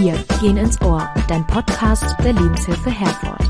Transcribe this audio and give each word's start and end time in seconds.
Wir 0.00 0.14
gehen 0.40 0.56
ins 0.56 0.80
Ohr, 0.82 1.12
dein 1.26 1.44
Podcast 1.44 2.16
der 2.22 2.32
Lebenshilfe 2.32 2.88
Herford. 2.88 3.42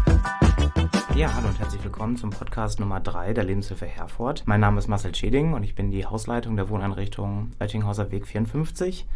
Ja, 1.14 1.34
hallo 1.34 1.48
und 1.48 1.58
herzlich 1.58 1.84
willkommen 1.84 2.16
zum 2.16 2.30
Podcast 2.30 2.80
Nummer 2.80 3.00
3 3.00 3.34
der 3.34 3.44
Lebenshilfe 3.44 3.84
Herford. 3.84 4.44
Mein 4.46 4.60
Name 4.60 4.78
ist 4.78 4.88
Marcel 4.88 5.14
Scheding 5.14 5.52
und 5.52 5.62
ich 5.62 5.74
bin 5.74 5.90
die 5.90 6.06
Hausleitung 6.06 6.56
der 6.56 6.70
Wohneinrichtung 6.70 7.50
Oettinghauser 7.60 8.10
Weg 8.10 8.26
54 8.26 9.06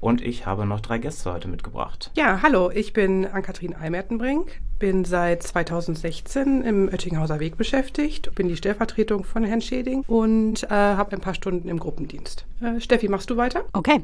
und 0.00 0.20
ich 0.20 0.44
habe 0.44 0.66
noch 0.66 0.80
drei 0.80 0.98
Gäste 0.98 1.32
heute 1.32 1.48
mitgebracht. 1.48 2.10
Ja, 2.14 2.42
hallo, 2.42 2.70
ich 2.70 2.92
bin 2.92 3.24
Ann-Kathrin 3.24 3.74
Almertenbrink, 3.74 4.60
bin 4.78 5.06
seit 5.06 5.42
2016 5.42 6.60
im 6.60 6.88
Oettinghauser 6.88 7.40
Weg 7.40 7.56
beschäftigt, 7.56 8.34
bin 8.34 8.48
die 8.48 8.56
Stellvertretung 8.58 9.24
von 9.24 9.44
Herrn 9.44 9.62
Scheding 9.62 10.04
und 10.08 10.64
äh, 10.64 10.68
habe 10.68 11.12
ein 11.12 11.22
paar 11.22 11.34
Stunden 11.34 11.70
im 11.70 11.78
Gruppendienst. 11.78 12.44
Äh, 12.60 12.80
Steffi, 12.80 13.08
machst 13.08 13.30
du 13.30 13.38
weiter? 13.38 13.64
Okay. 13.72 14.02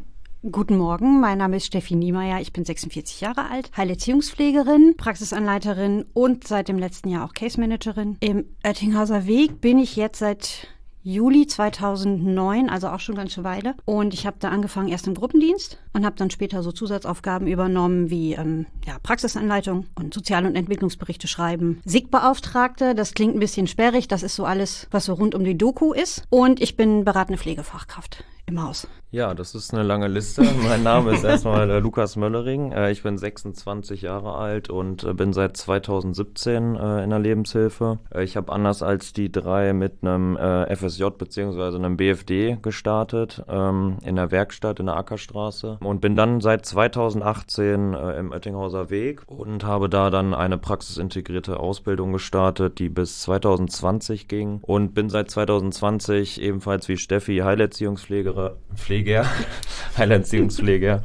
Guten 0.52 0.76
Morgen, 0.76 1.18
mein 1.18 1.38
Name 1.38 1.56
ist 1.56 1.66
Steffi 1.66 1.96
Niemeyer, 1.96 2.40
ich 2.40 2.52
bin 2.52 2.64
46 2.64 3.20
Jahre 3.20 3.50
alt, 3.50 3.72
Heilerziehungspflegerin, 3.76 4.94
Praxisanleiterin 4.96 6.04
und 6.14 6.46
seit 6.46 6.68
dem 6.68 6.78
letzten 6.78 7.08
Jahr 7.08 7.24
auch 7.24 7.34
Case 7.34 7.58
Managerin. 7.60 8.16
Im 8.20 8.44
Oettinghauser 8.64 9.26
Weg 9.26 9.60
bin 9.60 9.80
ich 9.80 9.96
jetzt 9.96 10.20
seit 10.20 10.68
Juli 11.02 11.48
2009, 11.48 12.70
also 12.70 12.86
auch 12.86 13.00
schon 13.00 13.16
ganz 13.16 13.32
schön 13.32 13.42
Weile. 13.42 13.74
Und 13.84 14.14
ich 14.14 14.26
habe 14.26 14.36
da 14.38 14.50
angefangen 14.50 14.86
erst 14.86 15.08
im 15.08 15.14
Gruppendienst 15.14 15.78
und 15.92 16.04
habe 16.04 16.14
dann 16.14 16.30
später 16.30 16.62
so 16.62 16.70
Zusatzaufgaben 16.70 17.48
übernommen 17.48 18.08
wie 18.08 18.34
ähm, 18.34 18.66
ja, 18.86 18.98
Praxisanleitung 19.02 19.86
und 19.96 20.14
Sozial- 20.14 20.46
und 20.46 20.54
Entwicklungsberichte 20.54 21.26
schreiben. 21.26 21.80
SIG-Beauftragte, 21.84 22.94
das 22.94 23.14
klingt 23.14 23.34
ein 23.34 23.40
bisschen 23.40 23.66
sperrig, 23.66 24.06
das 24.06 24.22
ist 24.22 24.36
so 24.36 24.44
alles, 24.44 24.86
was 24.92 25.06
so 25.06 25.14
rund 25.14 25.34
um 25.34 25.42
die 25.42 25.58
Doku 25.58 25.92
ist. 25.92 26.22
Und 26.30 26.60
ich 26.60 26.76
bin 26.76 27.04
beratende 27.04 27.40
Pflegefachkraft 27.40 28.22
im 28.46 28.62
Haus. 28.62 28.88
Ja, 29.10 29.32
das 29.32 29.54
ist 29.54 29.72
eine 29.72 29.84
lange 29.84 30.06
Liste. 30.06 30.42
mein 30.68 30.82
Name 30.82 31.12
ist 31.12 31.24
erstmal 31.24 31.70
äh, 31.70 31.78
Lukas 31.78 32.16
Möllering. 32.16 32.72
Äh, 32.72 32.90
ich 32.90 33.02
bin 33.02 33.16
26 33.16 34.02
Jahre 34.02 34.34
alt 34.34 34.68
und 34.68 35.02
äh, 35.02 35.14
bin 35.14 35.32
seit 35.32 35.56
2017 35.56 36.76
äh, 36.76 37.04
in 37.04 37.08
der 37.08 37.18
Lebenshilfe. 37.18 38.00
Äh, 38.14 38.24
ich 38.24 38.36
habe 38.36 38.52
anders 38.52 38.82
als 38.82 39.14
die 39.14 39.32
drei 39.32 39.72
mit 39.72 40.02
einem 40.02 40.36
äh, 40.36 40.76
FSJ 40.76 41.06
bzw. 41.16 41.76
einem 41.76 41.96
BFD 41.96 42.58
gestartet 42.60 43.42
ähm, 43.48 43.96
in 44.04 44.16
der 44.16 44.30
Werkstatt 44.30 44.78
in 44.78 44.86
der 44.86 44.98
Ackerstraße 44.98 45.78
und 45.82 46.02
bin 46.02 46.14
dann 46.14 46.42
seit 46.42 46.66
2018 46.66 47.94
im 47.94 48.32
Oettinghauser 48.32 48.90
Weg 48.90 49.22
und 49.26 49.64
habe 49.64 49.88
da 49.88 50.10
dann 50.10 50.34
eine 50.34 50.58
praxisintegrierte 50.58 51.58
Ausbildung 51.58 52.12
gestartet, 52.12 52.78
die 52.78 52.90
bis 52.90 53.22
2020 53.22 54.28
ging 54.28 54.58
und 54.60 54.92
bin 54.92 55.08
seit 55.08 55.30
2020 55.30 56.42
ebenfalls 56.42 56.88
wie 56.88 56.98
Steffi 56.98 57.38
Heilerziehungspflegerin 57.38 58.52
Pfleger, 58.98 59.26
Heilerziehungspfleger. 59.96 61.04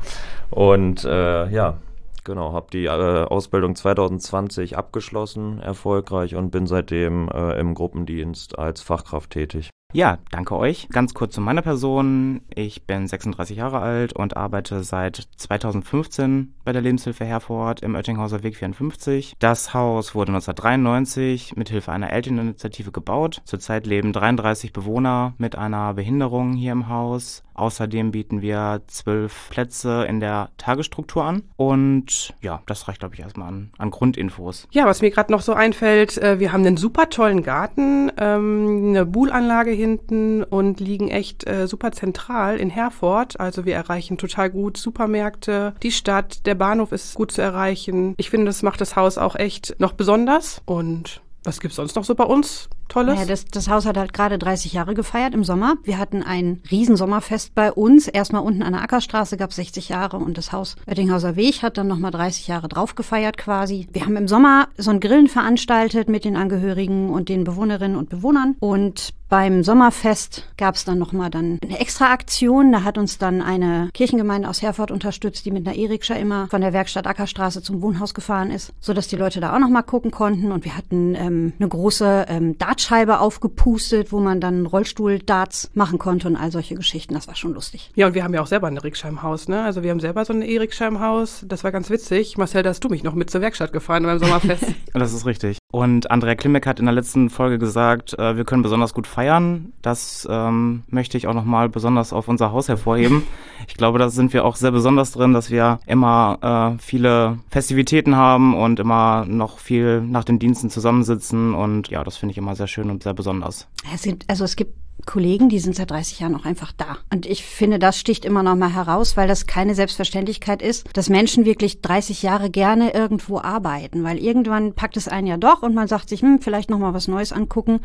Und 0.49 1.05
äh, 1.05 1.49
ja, 1.49 1.77
genau, 2.23 2.53
habe 2.53 2.67
die 2.73 2.85
äh, 2.85 2.89
Ausbildung 2.89 3.75
2020 3.75 4.77
abgeschlossen, 4.77 5.59
erfolgreich 5.59 6.35
und 6.35 6.49
bin 6.49 6.65
seitdem 6.65 7.29
äh, 7.29 7.59
im 7.59 7.75
Gruppendienst 7.75 8.57
als 8.57 8.81
Fachkraft 8.81 9.29
tätig. 9.29 9.69
Ja, 9.95 10.17
danke 10.31 10.57
euch. 10.57 10.87
Ganz 10.89 11.13
kurz 11.13 11.35
zu 11.35 11.41
meiner 11.41 11.61
Person. 11.61 12.41
Ich 12.49 12.87
bin 12.87 13.07
36 13.07 13.57
Jahre 13.57 13.79
alt 13.79 14.13
und 14.13 14.35
arbeite 14.35 14.83
seit 14.83 15.27
2015 15.37 16.55
bei 16.65 16.71
der 16.71 16.81
Lebenshilfe 16.81 17.23
Herford 17.23 17.81
im 17.81 17.93
Oettinghauser 17.93 18.41
Weg 18.41 18.57
54. 18.57 19.35
Das 19.37 19.75
Haus 19.75 20.15
wurde 20.15 20.31
1993 20.31 21.55
mit 21.55 21.69
Hilfe 21.69 21.91
einer 21.91 22.11
Elterninitiative 22.11 22.91
gebaut. 22.91 23.43
Zurzeit 23.45 23.85
leben 23.85 24.13
33 24.13 24.73
Bewohner 24.73 25.35
mit 25.37 25.55
einer 25.55 25.93
Behinderung 25.93 26.53
hier 26.53 26.71
im 26.71 26.89
Haus. 26.89 27.43
Außerdem 27.55 28.11
bieten 28.11 28.41
wir 28.41 28.81
zwölf 28.87 29.49
Plätze 29.49 30.05
in 30.09 30.19
der 30.19 30.49
Tagesstruktur 30.57 31.23
an. 31.23 31.43
Und 31.55 32.33
ja, 32.41 32.61
das 32.65 32.87
reicht, 32.87 32.99
glaube 32.99 33.13
ich, 33.13 33.21
erstmal 33.21 33.49
an, 33.49 33.71
an 33.77 33.91
Grundinfos. 33.91 34.67
Ja, 34.71 34.85
was 34.85 35.01
mir 35.01 35.11
gerade 35.11 35.31
noch 35.31 35.41
so 35.41 35.53
einfällt, 35.53 36.17
äh, 36.17 36.39
wir 36.39 36.51
haben 36.51 36.65
einen 36.65 36.77
super 36.77 37.09
tollen 37.09 37.43
Garten, 37.43 38.11
ähm, 38.17 38.87
eine 38.89 39.05
Buhlanlage 39.05 39.71
hinten 39.83 40.43
und 40.43 40.79
liegen 40.79 41.09
echt 41.09 41.45
äh, 41.47 41.67
super 41.67 41.91
zentral 41.91 42.57
in 42.57 42.69
Herford. 42.69 43.39
Also 43.39 43.65
wir 43.65 43.75
erreichen 43.75 44.17
total 44.17 44.49
gut 44.49 44.77
Supermärkte, 44.77 45.73
die 45.83 45.91
Stadt, 45.91 46.45
der 46.45 46.55
Bahnhof 46.55 46.91
ist 46.93 47.15
gut 47.15 47.31
zu 47.31 47.41
erreichen. 47.41 48.13
Ich 48.17 48.29
finde, 48.29 48.45
das 48.45 48.63
macht 48.63 48.79
das 48.79 48.95
Haus 48.95 49.17
auch 49.17 49.35
echt 49.35 49.75
noch 49.79 49.93
besonders. 49.93 50.61
Und 50.65 51.21
was 51.43 51.59
gibt's 51.59 51.75
sonst 51.75 51.95
noch 51.95 52.05
so 52.05 52.15
bei 52.15 52.23
uns? 52.23 52.69
Tolles? 52.87 53.19
Ja, 53.19 53.25
das, 53.25 53.45
das 53.45 53.69
Haus 53.69 53.85
hat 53.85 53.97
halt 53.97 54.13
gerade 54.13 54.37
30 54.37 54.73
Jahre 54.73 54.93
gefeiert 54.93 55.33
im 55.33 55.43
Sommer. 55.43 55.75
Wir 55.83 55.97
hatten 55.97 56.23
ein 56.23 56.61
Riesensommerfest 56.69 57.55
bei 57.55 57.71
uns. 57.71 58.07
Erstmal 58.07 58.43
unten 58.43 58.63
an 58.63 58.73
der 58.73 58.81
Ackerstraße 58.81 59.37
gab 59.37 59.53
60 59.53 59.89
Jahre 59.89 60.17
und 60.17 60.37
das 60.37 60.51
Haus 60.51 60.75
Oettinghauser 60.87 61.35
Weg 61.35 61.63
hat 61.63 61.77
dann 61.77 61.87
nochmal 61.87 62.11
30 62.11 62.47
Jahre 62.47 62.67
drauf 62.67 62.95
gefeiert 62.95 63.37
quasi. 63.37 63.87
Wir 63.91 64.05
haben 64.05 64.15
im 64.15 64.27
Sommer 64.27 64.67
so 64.77 64.91
ein 64.91 64.99
Grillen 64.99 65.27
veranstaltet 65.27 66.09
mit 66.09 66.25
den 66.25 66.35
Angehörigen 66.35 67.09
und 67.09 67.29
den 67.29 67.43
Bewohnerinnen 67.43 67.97
und 67.97 68.09
Bewohnern 68.09 68.55
und 68.59 69.13
beim 69.33 69.63
Sommerfest 69.63 70.47
gab 70.57 70.75
es 70.75 70.85
dann 70.85 70.99
nochmal 70.99 71.31
dann 71.31 71.57
eine 71.63 71.79
extra 71.79 72.11
Aktion. 72.11 72.71
Da 72.71 72.83
hat 72.83 72.99
uns 72.99 73.17
dann 73.17 73.41
eine 73.41 73.89
Kirchengemeinde 73.91 74.47
aus 74.47 74.61
Herford 74.61 74.91
unterstützt, 74.91 75.43
die 75.47 75.49
mit 75.49 75.67
einer 75.67 75.75
E-Rikscha 75.75 76.13
immer 76.13 76.47
von 76.49 76.61
der 76.61 76.71
Werkstatt 76.71 77.07
Ackerstraße 77.07 77.63
zum 77.63 77.81
Wohnhaus 77.81 78.13
gefahren 78.13 78.51
ist, 78.51 78.73
sodass 78.79 79.07
die 79.07 79.15
Leute 79.15 79.39
da 79.39 79.55
auch 79.55 79.59
nochmal 79.59 79.81
gucken 79.81 80.11
konnten. 80.11 80.51
Und 80.51 80.65
wir 80.65 80.77
hatten 80.77 81.15
ähm, 81.15 81.53
eine 81.57 81.67
große 81.67 82.27
ähm, 82.29 82.59
Dartscheibe 82.73 83.19
aufgepustet, 83.19 84.11
wo 84.11 84.19
man 84.19 84.41
dann 84.41 84.65
Rollstuhl-Darts 84.65 85.69
machen 85.75 85.99
konnte 85.99 86.27
und 86.27 86.35
all 86.35 86.51
solche 86.51 86.73
Geschichten. 86.73 87.13
Das 87.13 87.27
war 87.27 87.35
schon 87.35 87.53
lustig. 87.53 87.91
Ja, 87.93 88.07
und 88.07 88.15
wir 88.15 88.23
haben 88.23 88.33
ja 88.33 88.41
auch 88.41 88.47
selber 88.47 88.65
eine 88.65 88.83
Rikscha 88.83 89.07
im 89.07 89.21
Haus, 89.21 89.47
ne? 89.47 89.61
Also 89.61 89.83
wir 89.83 89.91
haben 89.91 89.99
selber 89.99 90.25
so 90.25 90.33
eine 90.33 90.47
E-Rikscha 90.47 90.87
im 90.87 90.99
Haus. 90.99 91.45
Das 91.47 91.63
war 91.63 91.71
ganz 91.71 91.91
witzig. 91.91 92.35
Marcel, 92.35 92.63
da 92.63 92.71
hast 92.71 92.83
du 92.83 92.89
mich 92.89 93.03
noch 93.03 93.13
mit 93.13 93.29
zur 93.29 93.41
Werkstatt 93.41 93.73
gefahren 93.73 94.01
beim 94.01 94.17
Sommerfest. 94.17 94.65
das 94.93 95.13
ist 95.13 95.27
richtig. 95.27 95.59
Und 95.71 96.09
Andrea 96.09 96.33
Klimek 96.33 96.65
hat 96.65 96.79
in 96.79 96.85
der 96.85 96.95
letzten 96.95 97.29
Folge 97.29 97.59
gesagt, 97.59 98.17
äh, 98.17 98.37
wir 98.37 98.43
können 98.43 98.63
besonders 98.63 98.95
gut 98.95 99.05
feiern. 99.05 99.73
Das 99.83 100.27
ähm, 100.29 100.81
möchte 100.87 101.15
ich 101.17 101.27
auch 101.27 101.33
nochmal 101.35 101.69
besonders 101.69 102.11
auf 102.11 102.27
unser 102.27 102.51
Haus 102.51 102.69
hervorheben. 102.69 103.23
Ich 103.65 103.75
glaube, 103.75 103.97
da 103.97 104.09
sind 104.09 104.33
wir 104.33 104.43
auch 104.43 104.57
sehr 104.57 104.71
besonders 104.71 105.11
drin, 105.11 105.31
dass 105.31 105.49
wir 105.49 105.79
immer 105.85 106.75
äh, 106.75 106.81
viele 106.81 107.39
Festivitäten 107.49 108.17
haben 108.17 108.55
und 108.55 108.77
immer 108.79 109.23
noch 109.25 109.59
viel 109.59 110.01
nach 110.01 110.25
den 110.25 110.37
Diensten 110.37 110.69
zusammensitzen. 110.69 111.53
Und 111.53 111.87
ja, 111.87 112.03
das 112.03 112.17
finde 112.17 112.31
ich 112.31 112.37
immer 112.37 112.55
sehr 112.55 112.62
schön 112.67 112.89
und 112.89 113.03
sehr 113.03 113.13
besonders. 113.13 113.67
Es 113.93 114.03
sind, 114.03 114.25
also 114.27 114.43
es 114.43 114.55
gibt 114.55 114.73
Kollegen, 115.05 115.49
die 115.49 115.59
sind 115.59 115.75
seit 115.75 115.91
30 115.91 116.19
Jahren 116.19 116.35
auch 116.35 116.45
einfach 116.45 116.71
da. 116.71 116.97
Und 117.11 117.25
ich 117.25 117.43
finde, 117.43 117.79
das 117.79 117.99
sticht 117.99 118.25
immer 118.25 118.43
noch 118.43 118.55
mal 118.55 118.73
heraus, 118.73 119.17
weil 119.17 119.27
das 119.27 119.47
keine 119.47 119.75
Selbstverständlichkeit 119.75 120.61
ist, 120.61 120.87
dass 120.93 121.09
Menschen 121.09 121.45
wirklich 121.45 121.81
30 121.81 122.23
Jahre 122.23 122.49
gerne 122.49 122.93
irgendwo 122.93 123.39
arbeiten, 123.39 124.03
weil 124.03 124.17
irgendwann 124.17 124.73
packt 124.73 124.97
es 124.97 125.07
einen 125.07 125.27
ja 125.27 125.37
doch 125.37 125.61
und 125.61 125.75
man 125.75 125.87
sagt 125.87 126.09
sich, 126.09 126.21
hm, 126.21 126.39
vielleicht 126.39 126.69
noch 126.69 126.79
mal 126.79 126.93
was 126.93 127.07
Neues 127.07 127.33
angucken. 127.33 127.81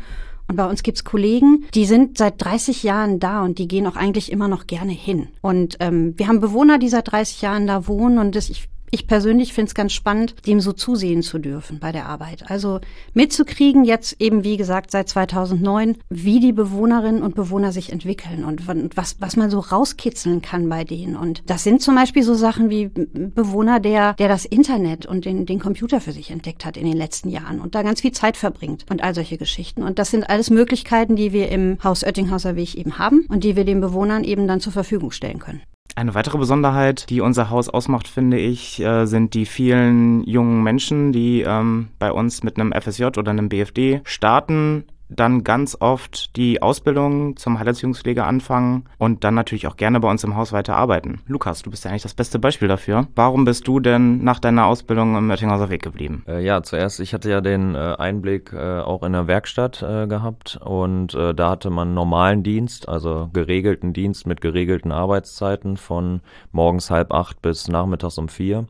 Und 0.47 0.55
bei 0.55 0.65
uns 0.65 0.81
gibt's 0.81 1.03
Kollegen, 1.03 1.65
die 1.75 1.85
sind 1.85 2.17
seit 2.17 2.43
30 2.43 2.81
Jahren 2.81 3.19
da 3.19 3.43
und 3.43 3.59
die 3.59 3.67
gehen 3.67 3.85
auch 3.85 3.95
eigentlich 3.95 4.31
immer 4.31 4.47
noch 4.47 4.65
gerne 4.65 4.93
hin. 4.93 5.27
Und 5.41 5.77
ähm, 5.79 6.17
wir 6.17 6.27
haben 6.27 6.39
Bewohner, 6.39 6.79
die 6.79 6.89
seit 6.89 7.11
30 7.11 7.41
Jahren 7.41 7.67
da 7.67 7.87
wohnen 7.87 8.17
und 8.17 8.35
das, 8.35 8.49
ich 8.49 8.67
ich 8.91 9.07
persönlich 9.07 9.53
finde 9.53 9.69
es 9.69 9.75
ganz 9.75 9.93
spannend, 9.93 10.35
dem 10.47 10.59
so 10.59 10.73
zusehen 10.73 11.21
zu 11.21 11.39
dürfen 11.39 11.79
bei 11.79 11.91
der 11.91 12.07
Arbeit. 12.07 12.49
Also 12.49 12.79
mitzukriegen, 13.13 13.83
jetzt 13.83 14.15
eben 14.19 14.43
wie 14.43 14.57
gesagt 14.57 14.91
seit 14.91 15.09
2009, 15.09 15.97
wie 16.09 16.39
die 16.39 16.53
Bewohnerinnen 16.53 17.21
und 17.21 17.35
Bewohner 17.35 17.71
sich 17.71 17.91
entwickeln 17.91 18.43
und 18.43 18.67
was, 18.67 19.17
was 19.19 19.35
man 19.35 19.49
so 19.49 19.59
rauskitzeln 19.59 20.41
kann 20.41 20.69
bei 20.69 20.83
denen. 20.83 21.15
Und 21.15 21.43
das 21.45 21.63
sind 21.63 21.81
zum 21.81 21.95
Beispiel 21.95 22.23
so 22.23 22.33
Sachen 22.33 22.69
wie 22.69 22.87
Bewohner, 22.89 23.79
der, 23.79 24.13
der 24.13 24.27
das 24.27 24.45
Internet 24.45 25.05
und 25.05 25.25
den, 25.25 25.45
den 25.45 25.59
Computer 25.59 26.01
für 26.01 26.11
sich 26.11 26.31
entdeckt 26.31 26.65
hat 26.65 26.77
in 26.77 26.85
den 26.85 26.97
letzten 26.97 27.29
Jahren 27.29 27.59
und 27.59 27.75
da 27.75 27.83
ganz 27.83 28.01
viel 28.01 28.11
Zeit 28.11 28.37
verbringt 28.37 28.85
und 28.89 29.03
all 29.03 29.15
solche 29.15 29.37
Geschichten. 29.37 29.83
Und 29.83 29.99
das 29.99 30.11
sind 30.11 30.29
alles 30.29 30.49
Möglichkeiten, 30.49 31.15
die 31.15 31.33
wir 31.33 31.49
im 31.49 31.77
Haus 31.83 32.03
Oettinghauser 32.03 32.55
Weg 32.55 32.75
eben 32.75 32.97
haben 32.97 33.25
und 33.29 33.43
die 33.43 33.55
wir 33.55 33.65
den 33.65 33.81
Bewohnern 33.81 34.23
eben 34.23 34.47
dann 34.47 34.59
zur 34.59 34.73
Verfügung 34.73 35.11
stellen 35.11 35.39
können. 35.39 35.61
Eine 35.95 36.13
weitere 36.13 36.37
Besonderheit, 36.37 37.09
die 37.09 37.21
unser 37.21 37.49
Haus 37.49 37.67
ausmacht, 37.67 38.07
finde 38.07 38.37
ich, 38.37 38.79
äh, 38.81 39.05
sind 39.05 39.33
die 39.33 39.45
vielen 39.45 40.23
jungen 40.23 40.63
Menschen, 40.63 41.11
die 41.11 41.41
ähm, 41.41 41.89
bei 41.99 42.11
uns 42.11 42.43
mit 42.43 42.59
einem 42.59 42.73
FSJ 42.73 43.05
oder 43.05 43.31
einem 43.31 43.49
BFD 43.49 44.01
starten 44.03 44.85
dann 45.09 45.43
ganz 45.43 45.75
oft 45.79 46.35
die 46.35 46.61
Ausbildung 46.61 47.35
zum 47.35 47.59
Heilerziehungspfleger 47.59 48.25
anfangen 48.25 48.85
und 48.97 49.23
dann 49.23 49.33
natürlich 49.33 49.67
auch 49.67 49.77
gerne 49.77 49.99
bei 49.99 50.09
uns 50.09 50.23
im 50.23 50.35
Haus 50.35 50.53
weiter 50.53 50.75
arbeiten. 50.75 51.21
Lukas, 51.27 51.63
du 51.63 51.71
bist 51.71 51.83
ja 51.83 51.91
eigentlich 51.91 52.03
das 52.03 52.13
beste 52.13 52.39
Beispiel 52.39 52.67
dafür. 52.67 53.07
Warum 53.15 53.45
bist 53.45 53.67
du 53.67 53.79
denn 53.79 54.23
nach 54.23 54.39
deiner 54.39 54.65
Ausbildung 54.65 55.17
im 55.17 55.29
Oettinghauser 55.29 55.69
Weg 55.69 55.83
geblieben? 55.83 56.23
Äh, 56.27 56.43
ja, 56.43 56.61
zuerst, 56.61 56.99
ich 56.99 57.13
hatte 57.13 57.29
ja 57.29 57.41
den 57.41 57.75
äh, 57.75 57.95
Einblick 57.97 58.53
äh, 58.53 58.79
auch 58.79 59.03
in 59.03 59.13
der 59.13 59.27
Werkstatt 59.27 59.81
äh, 59.81 60.07
gehabt 60.07 60.59
und 60.63 61.15
äh, 61.15 61.33
da 61.33 61.51
hatte 61.51 61.69
man 61.69 61.93
normalen 61.93 62.43
Dienst, 62.43 62.87
also 62.87 63.29
geregelten 63.33 63.93
Dienst 63.93 64.27
mit 64.27 64.41
geregelten 64.41 64.91
Arbeitszeiten 64.91 65.77
von 65.77 66.21
morgens 66.51 66.91
halb 66.91 67.13
acht 67.13 67.41
bis 67.41 67.67
nachmittags 67.67 68.17
um 68.17 68.29
vier. 68.29 68.65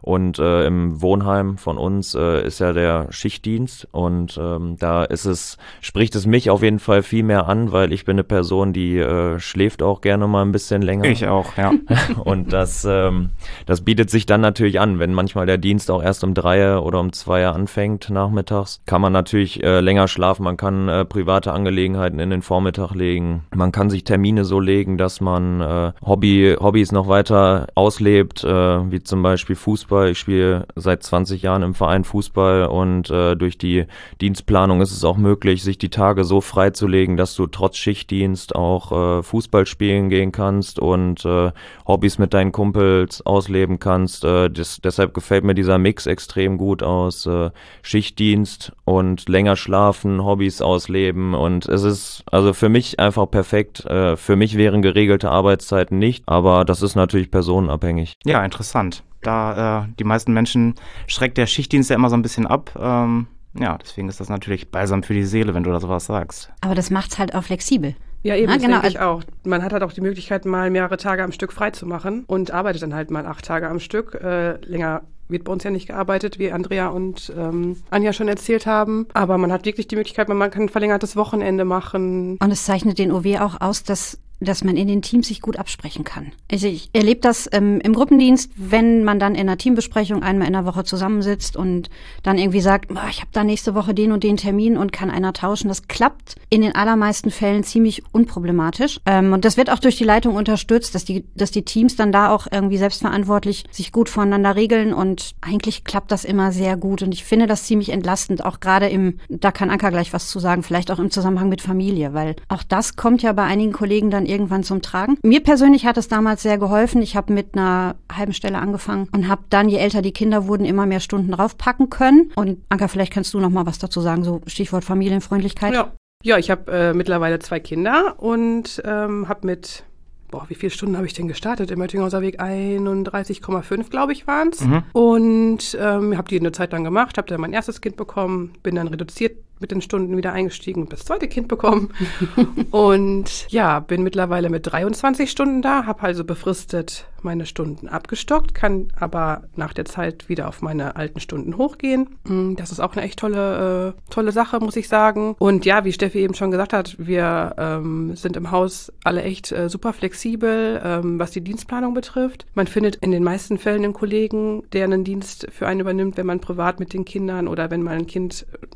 Und 0.00 0.38
äh, 0.38 0.66
im 0.66 1.02
Wohnheim 1.02 1.58
von 1.58 1.76
uns 1.76 2.14
äh, 2.14 2.46
ist 2.46 2.60
ja 2.60 2.72
der 2.72 3.08
Schichtdienst 3.10 3.88
und 3.92 4.38
ähm, 4.40 4.76
da 4.78 5.04
ist 5.04 5.24
es 5.24 5.58
spricht 5.80 6.14
es 6.14 6.26
mich 6.26 6.50
auf 6.50 6.62
jeden 6.62 6.78
Fall 6.78 7.02
viel 7.02 7.22
mehr 7.22 7.48
an, 7.48 7.72
weil 7.72 7.92
ich 7.92 8.04
bin 8.04 8.14
eine 8.14 8.24
Person, 8.24 8.72
die 8.72 8.98
äh, 8.98 9.38
schläft 9.38 9.82
auch 9.82 10.00
gerne 10.00 10.26
mal 10.28 10.42
ein 10.42 10.52
bisschen 10.52 10.82
länger. 10.82 11.04
Ich 11.06 11.26
auch, 11.26 11.56
ja. 11.56 11.72
Und 12.24 12.52
das, 12.52 12.86
ähm, 12.88 13.30
das 13.66 13.80
bietet 13.80 14.10
sich 14.10 14.26
dann 14.26 14.40
natürlich 14.40 14.80
an, 14.80 14.98
wenn 14.98 15.14
manchmal 15.14 15.46
der 15.46 15.58
Dienst 15.58 15.90
auch 15.90 16.02
erst 16.02 16.24
um 16.24 16.34
drei 16.34 16.78
oder 16.78 17.00
um 17.00 17.12
zwei 17.12 17.46
anfängt 17.46 18.10
nachmittags, 18.10 18.80
kann 18.86 19.00
man 19.00 19.12
natürlich 19.12 19.62
äh, 19.62 19.80
länger 19.80 20.08
schlafen, 20.08 20.44
man 20.44 20.56
kann 20.56 20.88
äh, 20.88 21.04
private 21.04 21.52
Angelegenheiten 21.52 22.20
in 22.20 22.30
den 22.30 22.42
Vormittag 22.42 22.94
legen, 22.94 23.44
man 23.54 23.72
kann 23.72 23.90
sich 23.90 24.04
Termine 24.04 24.44
so 24.44 24.60
legen, 24.60 24.98
dass 24.98 25.20
man 25.20 25.60
äh, 25.60 25.92
Hobby, 26.04 26.56
Hobbys 26.58 26.92
noch 26.92 27.08
weiter 27.08 27.66
auslebt, 27.74 28.44
äh, 28.44 28.90
wie 28.90 29.02
zum 29.02 29.22
Beispiel 29.22 29.56
Fußball. 29.56 29.87
Ich 29.90 30.18
spiele 30.18 30.66
seit 30.74 31.02
20 31.02 31.42
Jahren 31.42 31.62
im 31.62 31.74
Verein 31.74 32.04
Fußball 32.04 32.66
und 32.66 33.10
äh, 33.10 33.36
durch 33.36 33.58
die 33.58 33.86
Dienstplanung 34.20 34.80
ist 34.80 34.92
es 34.92 35.04
auch 35.04 35.16
möglich, 35.16 35.62
sich 35.62 35.78
die 35.78 35.90
Tage 35.90 36.24
so 36.24 36.40
freizulegen, 36.40 37.16
dass 37.16 37.34
du 37.34 37.46
trotz 37.46 37.76
Schichtdienst 37.76 38.54
auch 38.54 39.18
äh, 39.18 39.22
Fußball 39.22 39.66
spielen 39.66 40.08
gehen 40.08 40.32
kannst 40.32 40.78
und 40.78 41.24
äh, 41.24 41.52
Hobbys 41.86 42.18
mit 42.18 42.34
deinen 42.34 42.52
Kumpels 42.52 43.24
ausleben 43.24 43.78
kannst. 43.78 44.24
Äh, 44.24 44.50
das, 44.50 44.80
deshalb 44.82 45.14
gefällt 45.14 45.44
mir 45.44 45.54
dieser 45.54 45.78
Mix 45.78 46.06
extrem 46.06 46.58
gut 46.58 46.82
aus 46.82 47.26
äh, 47.26 47.50
Schichtdienst 47.82 48.72
und 48.84 49.28
länger 49.28 49.56
schlafen, 49.56 50.24
Hobbys 50.24 50.60
ausleben 50.62 51.34
und 51.34 51.66
es 51.66 51.82
ist 51.82 52.24
also 52.30 52.52
für 52.52 52.68
mich 52.68 53.00
einfach 53.00 53.30
perfekt. 53.30 53.84
Äh, 53.86 54.16
für 54.16 54.36
mich 54.36 54.56
wären 54.56 54.82
geregelte 54.82 55.30
Arbeitszeiten 55.30 55.98
nicht, 55.98 56.24
aber 56.26 56.64
das 56.64 56.82
ist 56.82 56.94
natürlich 56.94 57.30
personenabhängig. 57.30 58.16
Ja, 58.24 58.44
interessant. 58.44 59.02
Da 59.22 59.84
äh, 59.84 59.88
die 59.98 60.04
meisten 60.04 60.32
Menschen 60.32 60.74
schreckt 61.06 61.38
der 61.38 61.46
Schichtdienst 61.46 61.90
ja 61.90 61.96
immer 61.96 62.10
so 62.10 62.16
ein 62.16 62.22
bisschen 62.22 62.46
ab. 62.46 62.70
Ähm, 62.80 63.26
ja, 63.58 63.76
deswegen 63.78 64.08
ist 64.08 64.20
das 64.20 64.28
natürlich 64.28 64.70
balsam 64.70 65.02
für 65.02 65.14
die 65.14 65.24
Seele, 65.24 65.54
wenn 65.54 65.64
du 65.64 65.70
da 65.70 65.80
sowas 65.80 66.06
sagst. 66.06 66.50
Aber 66.60 66.74
das 66.74 66.90
macht's 66.90 67.18
halt 67.18 67.34
auch 67.34 67.42
flexibel. 67.44 67.96
Ja, 68.22 68.34
eben, 68.34 68.50
Ah, 68.50 68.54
das 68.54 68.62
genau. 68.62 68.74
denke 68.80 68.88
ich 68.88 69.00
auch. 69.00 69.22
Man 69.44 69.62
hat 69.62 69.72
halt 69.72 69.82
auch 69.82 69.92
die 69.92 70.00
Möglichkeit, 70.00 70.44
mal 70.44 70.70
mehrere 70.70 70.96
Tage 70.96 71.22
am 71.22 71.32
Stück 71.32 71.52
frei 71.52 71.70
zu 71.70 71.86
machen 71.86 72.24
und 72.26 72.50
arbeitet 72.50 72.82
dann 72.82 72.94
halt 72.94 73.10
mal 73.10 73.26
acht 73.26 73.44
Tage 73.44 73.68
am 73.68 73.78
Stück. 73.80 74.14
Äh, 74.14 74.56
länger 74.66 75.02
wird 75.28 75.44
bei 75.44 75.52
uns 75.52 75.62
ja 75.62 75.70
nicht 75.70 75.86
gearbeitet, 75.88 76.38
wie 76.38 76.50
Andrea 76.50 76.88
und 76.88 77.32
ähm, 77.36 77.76
Anja 77.90 78.12
schon 78.12 78.28
erzählt 78.28 78.66
haben. 78.66 79.06
Aber 79.14 79.38
man 79.38 79.52
hat 79.52 79.66
wirklich 79.66 79.86
die 79.86 79.96
Möglichkeit, 79.96 80.28
man 80.28 80.50
kann 80.50 80.62
ein 80.62 80.68
verlängertes 80.68 81.16
Wochenende 81.16 81.64
machen. 81.64 82.38
Und 82.40 82.50
es 82.50 82.64
zeichnet 82.64 82.98
den 82.98 83.12
OW 83.12 83.26
auch 83.40 83.60
aus, 83.60 83.82
dass 83.82 84.18
dass 84.40 84.64
man 84.64 84.76
in 84.76 84.88
den 84.88 85.02
Teams 85.02 85.28
sich 85.28 85.40
gut 85.40 85.58
absprechen 85.58 86.04
kann. 86.04 86.32
Also 86.50 86.66
ich 86.66 86.90
erlebe 86.92 87.20
das 87.20 87.48
ähm, 87.52 87.80
im 87.80 87.92
Gruppendienst, 87.92 88.50
wenn 88.56 89.04
man 89.04 89.18
dann 89.18 89.34
in 89.34 89.42
einer 89.42 89.58
Teambesprechung 89.58 90.22
einmal 90.22 90.46
in 90.46 90.52
der 90.52 90.64
Woche 90.64 90.84
zusammensitzt 90.84 91.56
und 91.56 91.90
dann 92.22 92.38
irgendwie 92.38 92.60
sagt, 92.60 92.88
"Boah, 92.88 93.08
ich 93.10 93.20
habe 93.20 93.30
da 93.32 93.44
nächste 93.44 93.74
Woche 93.74 93.94
den 93.94 94.12
und 94.12 94.24
den 94.24 94.36
Termin 94.36 94.76
und 94.76 94.92
kann 94.92 95.10
einer 95.10 95.32
tauschen. 95.32 95.68
Das 95.68 95.88
klappt 95.88 96.36
in 96.50 96.62
den 96.62 96.74
allermeisten 96.74 97.30
Fällen 97.30 97.64
ziemlich 97.64 98.02
unproblematisch. 98.12 99.00
Ähm, 99.06 99.32
und 99.32 99.44
das 99.44 99.56
wird 99.56 99.70
auch 99.70 99.78
durch 99.78 99.96
die 99.96 100.04
Leitung 100.04 100.34
unterstützt, 100.36 100.94
dass 100.94 101.04
die, 101.04 101.24
dass 101.34 101.50
die 101.50 101.64
Teams 101.64 101.96
dann 101.96 102.12
da 102.12 102.30
auch 102.30 102.46
irgendwie 102.50 102.78
selbstverantwortlich 102.78 103.64
sich 103.70 103.92
gut 103.92 104.08
voneinander 104.08 104.56
regeln 104.56 104.94
und 104.94 105.34
eigentlich 105.40 105.84
klappt 105.84 106.10
das 106.10 106.24
immer 106.24 106.52
sehr 106.52 106.76
gut. 106.76 107.02
Und 107.02 107.12
ich 107.12 107.24
finde 107.24 107.46
das 107.46 107.64
ziemlich 107.64 107.90
entlastend, 107.90 108.44
auch 108.44 108.60
gerade 108.60 108.88
im, 108.88 109.18
da 109.28 109.50
kann 109.50 109.70
Anka 109.70 109.90
gleich 109.90 110.12
was 110.12 110.28
zu 110.28 110.38
sagen, 110.38 110.62
vielleicht 110.62 110.90
auch 110.90 110.98
im 110.98 111.10
Zusammenhang 111.10 111.48
mit 111.48 111.60
Familie, 111.60 112.14
weil 112.14 112.36
auch 112.48 112.62
das 112.62 112.96
kommt 112.96 113.22
ja 113.22 113.32
bei 113.32 113.44
einigen 113.44 113.72
Kollegen 113.72 114.10
dann 114.10 114.26
irgendwann 114.28 114.62
zum 114.62 114.82
Tragen. 114.82 115.18
Mir 115.22 115.42
persönlich 115.42 115.86
hat 115.86 115.96
es 115.96 116.08
damals 116.08 116.42
sehr 116.42 116.58
geholfen. 116.58 117.02
Ich 117.02 117.16
habe 117.16 117.32
mit 117.32 117.54
einer 117.54 117.96
halben 118.12 118.32
Stelle 118.32 118.58
angefangen 118.58 119.08
und 119.12 119.28
habe 119.28 119.42
dann, 119.50 119.68
je 119.68 119.78
älter 119.78 120.02
die 120.02 120.12
Kinder 120.12 120.46
wurden, 120.46 120.64
immer 120.64 120.86
mehr 120.86 121.00
Stunden 121.00 121.32
draufpacken 121.32 121.90
können. 121.90 122.32
Und 122.36 122.58
Anka, 122.68 122.88
vielleicht 122.88 123.12
kannst 123.12 123.34
du 123.34 123.40
noch 123.40 123.50
mal 123.50 123.66
was 123.66 123.78
dazu 123.78 124.00
sagen, 124.00 124.24
so 124.24 124.40
Stichwort 124.46 124.84
Familienfreundlichkeit. 124.84 125.74
Ja, 125.74 125.92
ja 126.22 126.38
ich 126.38 126.50
habe 126.50 126.70
äh, 126.70 126.94
mittlerweile 126.94 127.38
zwei 127.38 127.60
Kinder 127.60 128.14
und 128.18 128.82
ähm, 128.84 129.28
habe 129.28 129.46
mit, 129.46 129.84
boah, 130.30 130.44
wie 130.48 130.54
viele 130.54 130.70
Stunden 130.70 130.96
habe 130.96 131.06
ich 131.06 131.14
denn 131.14 131.28
gestartet? 131.28 131.70
Im 131.70 131.80
Oettinghauser 131.80 132.20
Weg 132.20 132.40
31,5, 132.40 133.90
glaube 133.90 134.12
ich, 134.12 134.26
waren 134.26 134.50
es. 134.50 134.62
Und 134.92 135.76
ähm, 135.80 136.16
habe 136.16 136.28
die 136.28 136.38
eine 136.38 136.52
Zeit 136.52 136.72
lang 136.72 136.84
gemacht, 136.84 137.18
habe 137.18 137.28
dann 137.28 137.40
mein 137.40 137.52
erstes 137.52 137.80
Kind 137.80 137.96
bekommen, 137.96 138.52
bin 138.62 138.74
dann 138.74 138.88
reduziert 138.88 139.36
mit 139.60 139.70
den 139.70 139.80
Stunden 139.80 140.16
wieder 140.16 140.32
eingestiegen 140.32 140.82
und 140.82 140.92
das 140.92 141.04
zweite 141.04 141.28
Kind 141.28 141.48
bekommen. 141.48 141.90
und 142.70 143.46
ja, 143.48 143.80
bin 143.80 144.02
mittlerweile 144.02 144.50
mit 144.50 144.70
23 144.70 145.30
Stunden 145.30 145.62
da, 145.62 145.86
habe 145.86 146.02
also 146.02 146.24
befristet 146.24 147.06
meine 147.22 147.46
Stunden 147.46 147.88
abgestockt, 147.88 148.54
kann 148.54 148.92
aber 148.96 149.42
nach 149.56 149.72
der 149.72 149.84
Zeit 149.84 150.28
wieder 150.28 150.48
auf 150.48 150.62
meine 150.62 150.96
alten 150.96 151.20
Stunden 151.20 151.56
hochgehen. 151.56 152.08
Mm, 152.24 152.54
Das 152.54 152.70
ist 152.70 152.80
auch 152.80 152.94
eine 152.94 153.04
echt 153.04 153.18
tolle, 153.18 153.94
äh, 153.96 154.12
tolle 154.12 154.32
Sache, 154.32 154.60
muss 154.60 154.76
ich 154.76 154.88
sagen. 154.88 155.34
Und 155.38 155.64
ja, 155.64 155.84
wie 155.84 155.92
Steffi 155.92 156.20
eben 156.20 156.34
schon 156.34 156.50
gesagt 156.50 156.72
hat, 156.72 156.96
wir 156.98 157.54
ähm, 157.58 158.14
sind 158.16 158.36
im 158.36 158.50
Haus 158.50 158.92
alle 159.04 159.22
echt 159.22 159.52
äh, 159.52 159.68
super 159.68 159.92
flexibel, 159.92 160.80
ähm, 160.84 161.18
was 161.18 161.30
die 161.30 161.42
Dienstplanung 161.42 161.94
betrifft. 161.94 162.46
Man 162.54 162.66
findet 162.66 162.96
in 162.96 163.10
den 163.10 163.24
meisten 163.24 163.58
Fällen 163.58 163.84
einen 163.84 163.92
Kollegen, 163.92 164.62
der 164.72 164.84
einen 164.84 165.04
Dienst 165.04 165.48
für 165.50 165.66
einen 165.66 165.80
übernimmt, 165.80 166.16
wenn 166.16 166.26
man 166.26 166.40
privat 166.40 166.80
mit 166.80 166.92
den 166.92 167.04
Kindern 167.04 167.48
oder 167.48 167.70
wenn 167.70 167.82
mal 167.82 167.96
ein 167.96 168.06
Kind 168.06 168.46
äh, 168.52 168.66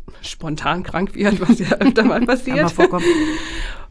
spontan 0.72 0.82
krank 0.82 1.14
wird, 1.14 1.40
was 1.40 1.58
ja 1.58 1.76
öfter 1.78 2.04
mal 2.04 2.20
passiert. 2.26 2.72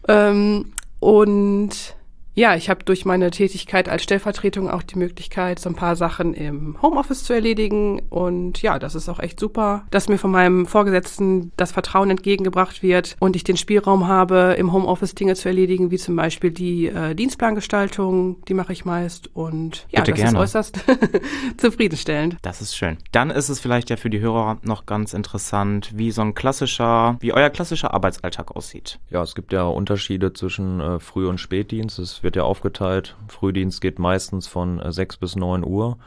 Ähm, 0.07 0.73
und 0.99 1.95
ja, 2.33 2.55
ich 2.55 2.69
habe 2.69 2.83
durch 2.83 3.05
meine 3.05 3.29
Tätigkeit 3.31 3.89
als 3.89 4.03
Stellvertretung 4.03 4.69
auch 4.69 4.83
die 4.83 4.97
Möglichkeit, 4.97 5.59
so 5.59 5.69
ein 5.69 5.75
paar 5.75 5.95
Sachen 5.95 6.33
im 6.33 6.81
Homeoffice 6.81 7.23
zu 7.23 7.33
erledigen. 7.33 8.01
Und 8.09 8.61
ja, 8.61 8.79
das 8.79 8.95
ist 8.95 9.09
auch 9.09 9.19
echt 9.19 9.39
super, 9.39 9.85
dass 9.91 10.07
mir 10.07 10.17
von 10.17 10.31
meinem 10.31 10.65
Vorgesetzten 10.65 11.51
das 11.57 11.71
Vertrauen 11.71 12.09
entgegengebracht 12.09 12.83
wird 12.83 13.17
und 13.19 13.35
ich 13.35 13.43
den 13.43 13.57
Spielraum 13.57 14.07
habe, 14.07 14.55
im 14.57 14.71
Homeoffice 14.71 15.15
Dinge 15.15 15.35
zu 15.35 15.49
erledigen, 15.49 15.91
wie 15.91 15.97
zum 15.97 16.15
Beispiel 16.15 16.51
die 16.51 16.87
äh, 16.87 17.15
Dienstplangestaltung, 17.15 18.43
die 18.45 18.53
mache 18.53 18.71
ich 18.71 18.85
meist. 18.85 19.29
Und 19.33 19.85
ja, 19.89 20.01
Bitte 20.01 20.11
das 20.11 20.19
gerne. 20.21 20.37
ist 20.37 20.43
äußerst 20.43 20.79
zufriedenstellend. 21.57 22.37
Das 22.41 22.61
ist 22.61 22.75
schön. 22.75 22.97
Dann 23.11 23.29
ist 23.29 23.49
es 23.49 23.59
vielleicht 23.59 23.89
ja 23.89 23.97
für 23.97 24.09
die 24.09 24.21
Hörer 24.21 24.57
noch 24.63 24.85
ganz 24.85 25.13
interessant, 25.13 25.91
wie 25.95 26.11
so 26.11 26.21
ein 26.21 26.33
klassischer, 26.33 27.17
wie 27.19 27.33
euer 27.33 27.49
klassischer 27.49 27.93
Arbeitsalltag 27.93 28.55
aussieht. 28.55 28.99
Ja, 29.09 29.21
es 29.21 29.35
gibt 29.35 29.51
ja 29.51 29.63
Unterschiede 29.63 30.31
zwischen 30.31 30.79
äh, 30.79 30.99
Früh- 30.99 31.27
und 31.27 31.39
Spätdienst. 31.39 32.20
Es 32.21 32.23
wird 32.23 32.35
ja 32.35 32.43
aufgeteilt. 32.43 33.15
Frühdienst 33.29 33.81
geht 33.81 33.97
meistens 33.97 34.45
von 34.45 34.79
äh, 34.79 34.91
6 34.91 35.17
bis 35.17 35.35
9 35.35 35.65
Uhr. 35.65 35.97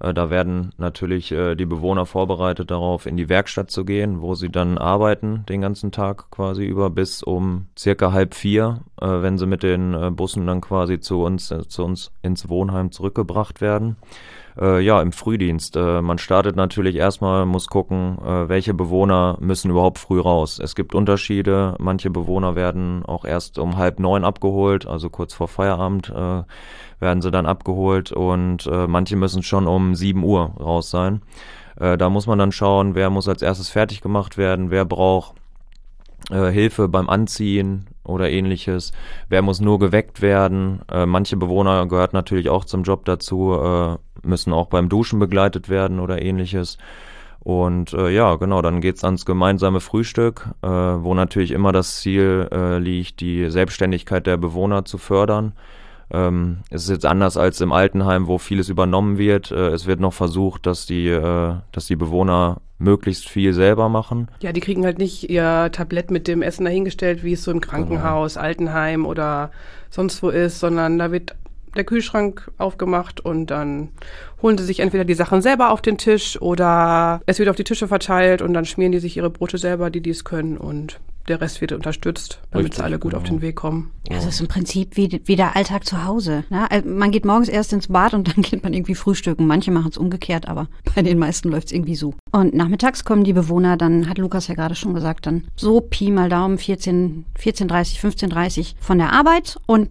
Äh, 0.00 0.12
da 0.12 0.28
werden 0.28 0.72
natürlich 0.78 1.30
äh, 1.30 1.54
die 1.54 1.64
Bewohner 1.64 2.06
vorbereitet 2.06 2.72
darauf, 2.72 3.06
in 3.06 3.16
die 3.16 3.28
Werkstatt 3.28 3.70
zu 3.70 3.84
gehen, 3.84 4.20
wo 4.20 4.34
sie 4.34 4.48
dann 4.48 4.78
arbeiten 4.78 5.44
den 5.48 5.60
ganzen 5.60 5.92
Tag 5.92 6.28
quasi 6.32 6.64
über 6.64 6.90
bis 6.90 7.22
um 7.22 7.66
circa 7.78 8.10
halb 8.10 8.34
vier, 8.34 8.80
äh, 9.00 9.06
wenn 9.06 9.38
sie 9.38 9.46
mit 9.46 9.62
den 9.62 9.94
äh, 9.94 10.10
Bussen 10.10 10.44
dann 10.44 10.60
quasi 10.60 10.98
zu 10.98 11.22
uns, 11.22 11.52
äh, 11.52 11.68
zu 11.68 11.84
uns 11.84 12.10
ins 12.20 12.48
Wohnheim 12.48 12.90
zurückgebracht 12.90 13.60
werden. 13.60 13.94
Äh, 14.58 14.80
ja, 14.80 15.00
im 15.00 15.12
Frühdienst. 15.12 15.76
Äh, 15.76 16.02
man 16.02 16.18
startet 16.18 16.56
natürlich 16.56 16.96
erstmal, 16.96 17.46
muss 17.46 17.68
gucken, 17.68 18.18
äh, 18.18 18.48
welche 18.48 18.74
Bewohner 18.74 19.36
müssen 19.40 19.70
überhaupt 19.70 19.98
früh 19.98 20.20
raus. 20.20 20.58
Es 20.58 20.74
gibt 20.74 20.94
Unterschiede. 20.94 21.76
Manche 21.78 22.10
Bewohner 22.10 22.54
werden 22.56 23.04
auch 23.04 23.24
erst 23.24 23.58
um 23.58 23.76
halb 23.76 24.00
neun 24.00 24.24
abgeholt, 24.24 24.86
also 24.86 25.10
kurz 25.10 25.34
vor 25.34 25.48
Feierabend 25.48 26.10
äh, 26.10 26.42
werden 27.00 27.22
sie 27.22 27.30
dann 27.30 27.46
abgeholt 27.46 28.12
und 28.12 28.66
äh, 28.66 28.86
manche 28.86 29.16
müssen 29.16 29.42
schon 29.42 29.66
um 29.66 29.94
sieben 29.94 30.24
Uhr 30.24 30.52
raus 30.60 30.90
sein. 30.90 31.22
Äh, 31.78 31.96
da 31.96 32.10
muss 32.10 32.26
man 32.26 32.38
dann 32.38 32.52
schauen, 32.52 32.94
wer 32.94 33.10
muss 33.10 33.28
als 33.28 33.42
erstes 33.42 33.68
fertig 33.68 34.00
gemacht 34.00 34.36
werden, 34.36 34.70
wer 34.70 34.84
braucht 34.84 35.34
Hilfe 36.30 36.86
beim 36.86 37.08
Anziehen 37.08 37.86
oder 38.10 38.30
ähnliches. 38.30 38.92
Wer 39.28 39.42
muss 39.42 39.60
nur 39.60 39.78
geweckt 39.78 40.20
werden? 40.20 40.80
Äh, 40.92 41.06
manche 41.06 41.36
Bewohner 41.36 41.86
gehört 41.86 42.12
natürlich 42.12 42.50
auch 42.50 42.64
zum 42.64 42.82
Job 42.82 43.04
dazu, 43.04 43.54
äh, 43.54 43.96
müssen 44.22 44.52
auch 44.52 44.66
beim 44.66 44.88
Duschen 44.88 45.18
begleitet 45.18 45.68
werden 45.68 46.00
oder 46.00 46.20
ähnliches. 46.20 46.76
Und 47.40 47.94
äh, 47.94 48.10
ja, 48.10 48.36
genau, 48.36 48.60
dann 48.60 48.82
geht's 48.82 49.02
ans 49.02 49.24
gemeinsame 49.24 49.80
Frühstück, 49.80 50.48
äh, 50.62 50.68
wo 50.68 51.14
natürlich 51.14 51.52
immer 51.52 51.72
das 51.72 51.96
Ziel 52.00 52.48
äh, 52.52 52.78
liegt, 52.78 53.20
die 53.20 53.50
Selbstständigkeit 53.50 54.26
der 54.26 54.36
Bewohner 54.36 54.84
zu 54.84 54.98
fördern. 54.98 55.54
Ähm, 56.12 56.58
es 56.70 56.84
ist 56.84 56.90
jetzt 56.90 57.06
anders 57.06 57.36
als 57.36 57.60
im 57.60 57.72
Altenheim, 57.72 58.26
wo 58.26 58.38
vieles 58.38 58.68
übernommen 58.68 59.18
wird. 59.18 59.50
Äh, 59.50 59.68
es 59.68 59.86
wird 59.86 60.00
noch 60.00 60.12
versucht, 60.12 60.66
dass 60.66 60.86
die, 60.86 61.08
äh, 61.08 61.54
dass 61.72 61.86
die 61.86 61.96
Bewohner 61.96 62.60
möglichst 62.78 63.28
viel 63.28 63.52
selber 63.52 63.88
machen. 63.88 64.28
Ja, 64.40 64.52
die 64.52 64.60
kriegen 64.60 64.84
halt 64.84 64.98
nicht 64.98 65.28
ihr 65.28 65.68
Tablett 65.70 66.10
mit 66.10 66.26
dem 66.26 66.42
Essen 66.42 66.64
dahingestellt, 66.64 67.22
wie 67.22 67.34
es 67.34 67.44
so 67.44 67.50
im 67.50 67.60
Krankenhaus, 67.60 68.36
Altenheim 68.36 69.04
oder 69.04 69.50
sonst 69.90 70.22
wo 70.22 70.30
ist, 70.30 70.60
sondern 70.60 70.98
da 70.98 71.12
wird 71.12 71.36
der 71.76 71.84
Kühlschrank 71.84 72.50
aufgemacht 72.58 73.20
und 73.20 73.46
dann 73.46 73.90
holen 74.42 74.58
sie 74.58 74.64
sich 74.64 74.80
entweder 74.80 75.04
die 75.04 75.14
Sachen 75.14 75.42
selber 75.42 75.70
auf 75.70 75.82
den 75.82 75.98
Tisch 75.98 76.40
oder 76.40 77.20
es 77.26 77.38
wird 77.38 77.48
auf 77.48 77.56
die 77.56 77.64
Tische 77.64 77.86
verteilt 77.86 78.42
und 78.42 78.54
dann 78.54 78.64
schmieren 78.64 78.92
die 78.92 78.98
sich 78.98 79.16
ihre 79.16 79.30
Brote 79.30 79.58
selber, 79.58 79.90
die 79.90 80.00
dies 80.00 80.24
können 80.24 80.56
und 80.56 80.98
der 81.30 81.40
Rest 81.40 81.60
wird 81.60 81.72
unterstützt, 81.72 82.40
damit 82.50 82.66
Richtig, 82.66 82.78
sie 82.78 82.84
alle 82.84 82.98
gut 82.98 83.14
auf 83.14 83.22
genau. 83.22 83.36
den 83.36 83.42
Weg 83.42 83.56
kommen. 83.56 83.92
Also 84.10 84.28
es 84.28 84.34
ist 84.34 84.40
im 84.40 84.48
Prinzip 84.48 84.96
wie, 84.96 85.20
wie 85.24 85.36
der 85.36 85.56
Alltag 85.56 85.86
zu 85.86 86.04
Hause. 86.04 86.44
Ne? 86.50 86.70
Also 86.70 86.88
man 86.88 87.10
geht 87.10 87.24
morgens 87.24 87.48
erst 87.48 87.72
ins 87.72 87.88
Bad 87.88 88.12
und 88.12 88.28
dann 88.36 88.42
geht 88.42 88.62
man 88.62 88.74
irgendwie 88.74 88.94
frühstücken. 88.94 89.46
Manche 89.46 89.70
machen 89.70 89.90
es 89.90 89.96
umgekehrt, 89.96 90.48
aber 90.48 90.68
bei 90.94 91.02
den 91.02 91.18
meisten 91.18 91.48
läuft 91.48 91.68
es 91.68 91.72
irgendwie 91.72 91.96
so. 91.96 92.14
Und 92.32 92.52
nachmittags 92.52 93.04
kommen 93.04 93.24
die 93.24 93.32
Bewohner, 93.32 93.76
dann 93.76 94.08
hat 94.08 94.18
Lukas 94.18 94.48
ja 94.48 94.54
gerade 94.54 94.74
schon 94.74 94.92
gesagt, 94.92 95.26
dann 95.26 95.44
so 95.56 95.80
Pi 95.80 96.10
mal 96.10 96.28
Daumen 96.28 96.58
14, 96.58 97.24
14.30, 97.38 98.00
15.30 98.00 98.74
von 98.80 98.98
der 98.98 99.12
Arbeit 99.12 99.58
und 99.66 99.88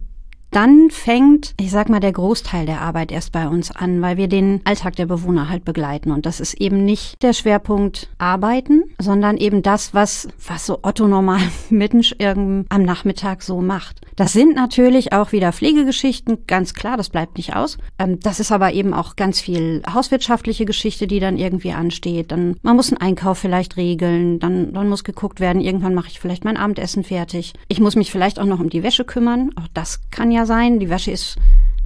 dann 0.50 0.90
fängt, 0.90 1.54
ich 1.60 1.70
sag 1.70 1.88
mal, 1.88 2.00
der 2.00 2.12
Großteil 2.12 2.66
der 2.66 2.80
Arbeit 2.80 3.12
erst 3.12 3.32
bei 3.32 3.48
uns 3.48 3.70
an, 3.70 4.02
weil 4.02 4.16
wir 4.16 4.28
den 4.28 4.60
Alltag 4.64 4.96
der 4.96 5.06
Bewohner 5.06 5.48
halt 5.48 5.64
begleiten. 5.64 6.10
Und 6.10 6.26
das 6.26 6.40
ist 6.40 6.54
eben 6.54 6.84
nicht 6.84 7.22
der 7.22 7.32
Schwerpunkt 7.32 8.10
Arbeiten, 8.18 8.82
sondern 8.98 9.36
eben 9.36 9.62
das, 9.62 9.94
was, 9.94 10.28
was 10.46 10.66
so 10.66 10.80
Otto 10.82 11.06
normal 11.06 11.40
Mensch 11.70 12.14
am 12.20 12.66
Nachmittag 12.68 13.42
so 13.42 13.60
macht. 13.60 14.00
Das 14.16 14.32
sind 14.32 14.54
natürlich 14.54 15.12
auch 15.12 15.32
wieder 15.32 15.52
Pflegegeschichten, 15.52 16.46
ganz 16.46 16.74
klar, 16.74 16.96
das 16.96 17.08
bleibt 17.08 17.36
nicht 17.36 17.56
aus. 17.56 17.78
Ähm, 17.98 18.18
das 18.20 18.40
ist 18.40 18.52
aber 18.52 18.72
eben 18.72 18.92
auch 18.92 19.16
ganz 19.16 19.40
viel 19.40 19.82
hauswirtschaftliche 19.92 20.64
Geschichte, 20.64 21.06
die 21.06 21.20
dann 21.20 21.38
irgendwie 21.38 21.72
ansteht. 21.72 22.32
Dann, 22.32 22.56
man 22.62 22.76
muss 22.76 22.90
einen 22.90 23.00
Einkauf 23.00 23.38
vielleicht 23.38 23.76
regeln, 23.76 24.38
dann, 24.38 24.72
dann 24.72 24.88
muss 24.88 25.04
geguckt 25.04 25.40
werden, 25.40 25.62
irgendwann 25.62 25.94
mache 25.94 26.08
ich 26.08 26.20
vielleicht 26.20 26.44
mein 26.44 26.56
Abendessen 26.56 27.04
fertig. 27.04 27.54
Ich 27.68 27.80
muss 27.80 27.96
mich 27.96 28.10
vielleicht 28.10 28.38
auch 28.38 28.44
noch 28.44 28.60
um 28.60 28.68
die 28.68 28.82
Wäsche 28.82 29.04
kümmern. 29.04 29.52
Auch 29.56 29.68
das 29.72 30.00
kann 30.10 30.30
ja 30.30 30.39
ja 30.40 30.46
sein. 30.46 30.78
Die 30.78 30.90
Wäsche 30.90 31.10
ist, 31.10 31.36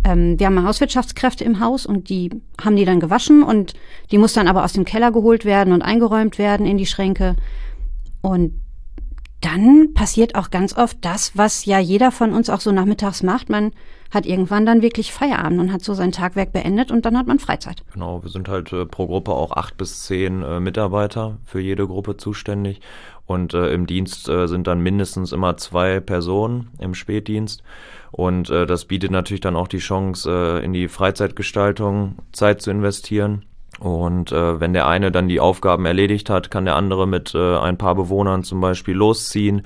ähm, 0.04 0.38
wir 0.38 0.46
haben 0.46 0.64
Hauswirtschaftskräfte 0.64 1.44
im 1.44 1.60
Haus 1.60 1.86
und 1.86 2.08
die 2.08 2.30
haben 2.62 2.76
die 2.76 2.84
dann 2.84 3.00
gewaschen 3.00 3.42
und 3.42 3.74
die 4.10 4.18
muss 4.18 4.34
dann 4.34 4.48
aber 4.48 4.64
aus 4.64 4.72
dem 4.72 4.84
Keller 4.84 5.12
geholt 5.12 5.44
werden 5.44 5.72
und 5.72 5.82
eingeräumt 5.82 6.38
werden 6.38 6.66
in 6.66 6.78
die 6.78 6.86
Schränke. 6.86 7.36
Und 8.22 8.60
dann 9.40 9.92
passiert 9.92 10.36
auch 10.36 10.50
ganz 10.50 10.76
oft 10.76 10.96
das, 11.02 11.36
was 11.36 11.66
ja 11.66 11.78
jeder 11.78 12.10
von 12.10 12.32
uns 12.32 12.48
auch 12.48 12.60
so 12.60 12.72
nachmittags 12.72 13.22
macht. 13.22 13.50
Man 13.50 13.72
hat 14.10 14.24
irgendwann 14.24 14.64
dann 14.64 14.80
wirklich 14.80 15.12
Feierabend 15.12 15.60
und 15.60 15.72
hat 15.72 15.82
so 15.82 15.92
sein 15.92 16.12
Tagwerk 16.12 16.52
beendet 16.52 16.90
und 16.90 17.04
dann 17.04 17.18
hat 17.18 17.26
man 17.26 17.38
Freizeit. 17.38 17.82
Genau, 17.92 18.22
wir 18.22 18.30
sind 18.30 18.48
halt 18.48 18.72
äh, 18.72 18.86
pro 18.86 19.06
Gruppe 19.06 19.32
auch 19.32 19.52
acht 19.52 19.76
bis 19.76 20.04
zehn 20.04 20.42
äh, 20.42 20.60
Mitarbeiter 20.60 21.38
für 21.44 21.60
jede 21.60 21.86
Gruppe 21.86 22.16
zuständig. 22.16 22.80
Und 23.26 23.54
äh, 23.54 23.72
im 23.72 23.86
Dienst 23.86 24.28
äh, 24.28 24.46
sind 24.46 24.66
dann 24.66 24.80
mindestens 24.80 25.32
immer 25.32 25.56
zwei 25.56 26.00
Personen 26.00 26.70
im 26.78 26.94
Spätdienst. 26.94 27.62
Und 28.10 28.50
äh, 28.50 28.66
das 28.66 28.84
bietet 28.84 29.10
natürlich 29.10 29.40
dann 29.40 29.56
auch 29.56 29.68
die 29.68 29.78
Chance, 29.78 30.30
äh, 30.30 30.64
in 30.64 30.72
die 30.72 30.88
Freizeitgestaltung 30.88 32.16
Zeit 32.32 32.62
zu 32.62 32.70
investieren. 32.70 33.44
Und 33.80 34.30
äh, 34.30 34.60
wenn 34.60 34.72
der 34.72 34.86
eine 34.86 35.10
dann 35.10 35.28
die 35.28 35.40
Aufgaben 35.40 35.84
erledigt 35.86 36.30
hat, 36.30 36.50
kann 36.50 36.64
der 36.64 36.76
andere 36.76 37.08
mit 37.08 37.34
äh, 37.34 37.56
ein 37.56 37.78
paar 37.78 37.94
Bewohnern 37.94 38.44
zum 38.44 38.60
Beispiel 38.60 38.94
losziehen. 38.94 39.62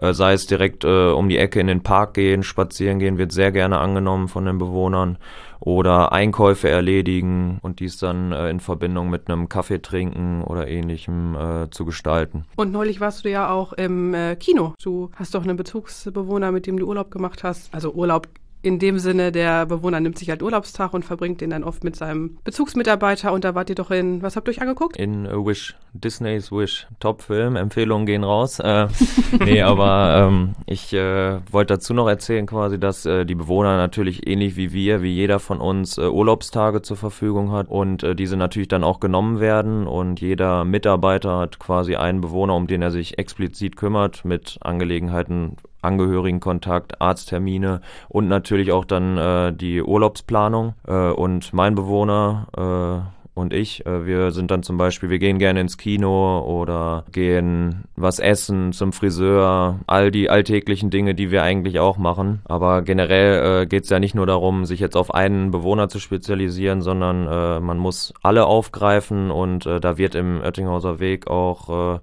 Äh, 0.00 0.12
sei 0.12 0.32
es 0.32 0.46
direkt 0.46 0.84
äh, 0.84 1.10
um 1.10 1.28
die 1.28 1.38
Ecke 1.38 1.60
in 1.60 1.66
den 1.66 1.82
Park 1.82 2.14
gehen, 2.14 2.42
spazieren 2.42 2.98
gehen, 2.98 3.18
wird 3.18 3.32
sehr 3.32 3.52
gerne 3.52 3.78
angenommen 3.78 4.28
von 4.28 4.44
den 4.44 4.58
Bewohnern. 4.58 5.18
Oder 5.62 6.12
Einkäufe 6.12 6.70
erledigen 6.70 7.58
und 7.60 7.80
dies 7.80 7.98
dann 7.98 8.32
äh, 8.32 8.48
in 8.48 8.60
Verbindung 8.60 9.10
mit 9.10 9.28
einem 9.28 9.50
Kaffee 9.50 9.82
trinken 9.82 10.42
oder 10.42 10.66
ähnlichem 10.66 11.34
äh, 11.34 11.70
zu 11.70 11.84
gestalten. 11.84 12.46
Und 12.56 12.72
neulich 12.72 13.00
warst 13.00 13.26
du 13.26 13.30
ja 13.30 13.50
auch 13.50 13.74
im 13.74 14.14
äh, 14.14 14.36
Kino. 14.36 14.74
Du 14.82 15.10
hast 15.14 15.34
doch 15.34 15.42
einen 15.42 15.58
Bezugsbewohner, 15.58 16.50
mit 16.50 16.66
dem 16.66 16.78
du 16.78 16.86
Urlaub 16.86 17.10
gemacht 17.10 17.44
hast. 17.44 17.74
Also 17.74 17.92
Urlaub 17.92 18.28
in 18.62 18.78
dem 18.78 18.98
Sinne, 18.98 19.32
der 19.32 19.66
Bewohner 19.66 20.00
nimmt 20.00 20.18
sich 20.18 20.30
halt 20.30 20.42
Urlaubstag 20.42 20.92
und 20.92 21.04
verbringt 21.04 21.40
den 21.40 21.50
dann 21.50 21.64
oft 21.64 21.82
mit 21.84 21.96
seinem 21.96 22.38
Bezugsmitarbeiter. 22.44 23.32
Und 23.32 23.44
da 23.44 23.54
wart 23.54 23.70
ihr 23.70 23.74
doch 23.74 23.90
in, 23.90 24.22
was 24.22 24.36
habt 24.36 24.48
ihr 24.48 24.52
euch 24.52 24.60
angeguckt? 24.60 24.96
In 24.96 25.26
uh, 25.26 25.46
Wish, 25.46 25.76
Disneys 25.92 26.52
Wish. 26.52 26.86
Top-Film, 27.00 27.56
Empfehlungen 27.56 28.06
gehen 28.06 28.24
raus. 28.24 28.58
Äh, 28.58 28.88
nee, 29.44 29.62
aber 29.62 30.26
ähm, 30.28 30.54
ich 30.66 30.92
äh, 30.92 31.40
wollte 31.50 31.74
dazu 31.74 31.94
noch 31.94 32.08
erzählen 32.08 32.46
quasi, 32.46 32.78
dass 32.78 33.06
äh, 33.06 33.24
die 33.24 33.34
Bewohner 33.34 33.76
natürlich 33.76 34.26
ähnlich 34.26 34.56
wie 34.56 34.72
wir, 34.72 35.02
wie 35.02 35.12
jeder 35.12 35.38
von 35.38 35.60
uns 35.60 35.98
äh, 35.98 36.02
Urlaubstage 36.02 36.82
zur 36.82 36.96
Verfügung 36.96 37.52
hat 37.52 37.68
und 37.68 38.02
äh, 38.02 38.14
diese 38.14 38.36
natürlich 38.36 38.68
dann 38.68 38.84
auch 38.84 39.00
genommen 39.00 39.40
werden 39.40 39.86
und 39.86 40.20
jeder 40.20 40.64
Mitarbeiter 40.64 41.38
hat 41.38 41.58
quasi 41.58 41.96
einen 41.96 42.20
Bewohner, 42.20 42.54
um 42.54 42.66
den 42.66 42.82
er 42.82 42.90
sich 42.90 43.18
explizit 43.18 43.76
kümmert 43.76 44.24
mit 44.24 44.58
Angelegenheiten 44.62 45.56
Angehörigenkontakt, 45.82 47.00
Arzttermine 47.00 47.80
und 48.08 48.28
natürlich 48.28 48.72
auch 48.72 48.84
dann 48.84 49.16
äh, 49.16 49.52
die 49.52 49.82
Urlaubsplanung. 49.82 50.74
Äh, 50.86 51.10
und 51.10 51.52
mein 51.52 51.74
Bewohner 51.74 53.06
äh, 53.06 53.19
und 53.40 53.52
ich, 53.52 53.84
äh, 53.86 54.06
wir 54.06 54.30
sind 54.30 54.50
dann 54.50 54.62
zum 54.62 54.76
Beispiel, 54.76 55.10
wir 55.10 55.18
gehen 55.18 55.38
gerne 55.38 55.60
ins 55.60 55.78
Kino 55.78 56.40
oder 56.40 57.04
gehen 57.10 57.84
was 57.96 58.18
essen, 58.18 58.72
zum 58.72 58.92
Friseur, 58.92 59.80
all 59.86 60.10
die 60.10 60.30
alltäglichen 60.30 60.90
Dinge, 60.90 61.14
die 61.14 61.30
wir 61.30 61.42
eigentlich 61.42 61.80
auch 61.80 61.98
machen. 61.98 62.40
Aber 62.44 62.82
generell 62.82 63.62
äh, 63.62 63.66
geht 63.66 63.84
es 63.84 63.90
ja 63.90 63.98
nicht 63.98 64.14
nur 64.14 64.26
darum, 64.26 64.64
sich 64.64 64.80
jetzt 64.80 64.96
auf 64.96 65.14
einen 65.14 65.50
Bewohner 65.50 65.88
zu 65.88 65.98
spezialisieren, 65.98 66.82
sondern 66.82 67.26
äh, 67.26 67.60
man 67.60 67.78
muss 67.78 68.14
alle 68.22 68.46
aufgreifen 68.46 69.30
und 69.30 69.66
äh, 69.66 69.80
da 69.80 69.98
wird 69.98 70.14
im 70.14 70.40
Oettinghauser 70.42 71.00
Weg 71.00 71.26
auch 71.28 71.96
äh, 71.96 71.98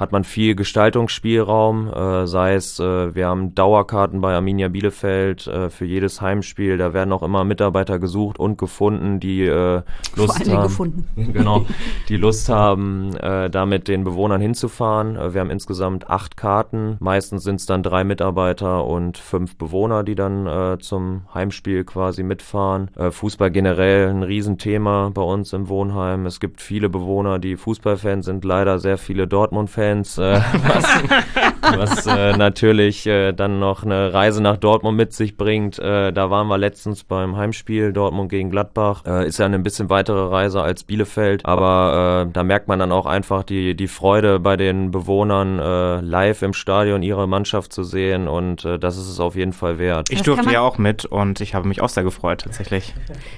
hat 0.00 0.12
man 0.12 0.24
viel 0.24 0.54
Gestaltungsspielraum, 0.54 1.92
äh, 1.92 2.26
sei 2.26 2.54
es, 2.54 2.80
äh, 2.80 3.14
wir 3.14 3.26
haben 3.26 3.54
Dauerkarten 3.54 4.22
bei 4.22 4.34
Arminia 4.34 4.68
Bielefeld 4.68 5.46
äh, 5.46 5.68
für 5.68 5.84
jedes 5.84 6.22
Heimspiel, 6.22 6.78
da 6.78 6.94
werden 6.94 7.12
auch 7.12 7.22
immer 7.22 7.44
Mitarbeiter 7.44 7.98
gesucht 7.98 8.38
und 8.38 8.56
gefunden, 8.56 9.20
die 9.20 9.42
äh, 9.42 9.82
Lust 10.16 10.50
haben, 10.50 10.62
gefunden. 10.62 11.06
genau, 11.34 11.66
die 12.08 12.16
Lust 12.16 12.48
haben, 12.48 13.14
äh, 13.16 13.50
da 13.50 13.66
mit 13.66 13.88
den 13.88 14.04
Bewohnern 14.04 14.40
hinzufahren. 14.40 15.16
Äh, 15.16 15.34
wir 15.34 15.42
haben 15.42 15.50
insgesamt 15.50 16.08
acht 16.08 16.34
Karten, 16.34 16.96
meistens 17.00 17.44
sind 17.44 17.56
es 17.56 17.66
dann 17.66 17.82
drei 17.82 18.02
Mitarbeiter 18.02 18.86
und 18.86 19.18
fünf 19.18 19.58
Bewohner, 19.58 20.02
die 20.02 20.14
dann 20.14 20.46
äh, 20.46 20.78
zum 20.78 21.26
Heimspiel 21.34 21.84
quasi 21.84 22.22
mitfahren. 22.22 22.90
Äh, 22.96 23.10
Fußball 23.10 23.50
generell 23.50 24.08
ein 24.08 24.22
Riesenthema 24.22 25.10
bei 25.12 25.22
uns 25.22 25.52
im 25.52 25.68
Wohnheim. 25.68 26.24
Es 26.24 26.40
gibt 26.40 26.62
viele 26.62 26.88
Bewohner, 26.88 27.38
die 27.38 27.58
Fußballfans 27.58 28.24
sind, 28.24 28.46
leider 28.46 28.78
sehr 28.78 28.96
viele 28.96 29.26
Dortmund-Fans. 29.26 29.89
Fans, 29.90 30.18
äh, 30.18 30.40
was, 30.66 31.76
was 31.76 32.06
äh, 32.06 32.36
natürlich 32.36 33.06
äh, 33.06 33.32
dann 33.32 33.58
noch 33.58 33.82
eine 33.82 34.12
Reise 34.12 34.42
nach 34.42 34.56
Dortmund 34.56 34.96
mit 34.96 35.12
sich 35.12 35.36
bringt. 35.36 35.78
Äh, 35.78 36.12
da 36.12 36.30
waren 36.30 36.46
wir 36.46 36.58
letztens 36.58 37.04
beim 37.04 37.36
Heimspiel 37.36 37.92
Dortmund 37.92 38.30
gegen 38.30 38.50
Gladbach. 38.50 39.04
Äh, 39.04 39.26
ist 39.26 39.38
ja 39.38 39.46
eine 39.46 39.58
bisschen 39.58 39.90
weitere 39.90 40.28
Reise 40.28 40.62
als 40.62 40.84
Bielefeld, 40.84 41.44
aber 41.44 42.26
äh, 42.28 42.32
da 42.32 42.44
merkt 42.44 42.68
man 42.68 42.78
dann 42.78 42.92
auch 42.92 43.06
einfach 43.06 43.42
die, 43.42 43.74
die 43.74 43.88
Freude 43.88 44.38
bei 44.38 44.56
den 44.56 44.90
Bewohnern, 44.90 45.58
äh, 45.58 46.00
live 46.00 46.42
im 46.42 46.52
Stadion 46.52 47.02
ihre 47.02 47.26
Mannschaft 47.26 47.72
zu 47.72 47.82
sehen 47.82 48.28
und 48.28 48.64
äh, 48.64 48.78
das 48.78 48.96
ist 48.96 49.08
es 49.08 49.18
auf 49.18 49.34
jeden 49.34 49.52
Fall 49.52 49.78
wert. 49.78 50.08
Ich 50.10 50.22
durfte 50.22 50.50
ja 50.50 50.60
auch 50.60 50.78
mit 50.78 51.04
und 51.04 51.40
ich 51.40 51.54
habe 51.54 51.66
mich 51.66 51.82
auch 51.82 51.88
sehr 51.88 52.04
gefreut 52.04 52.42
tatsächlich. 52.42 52.94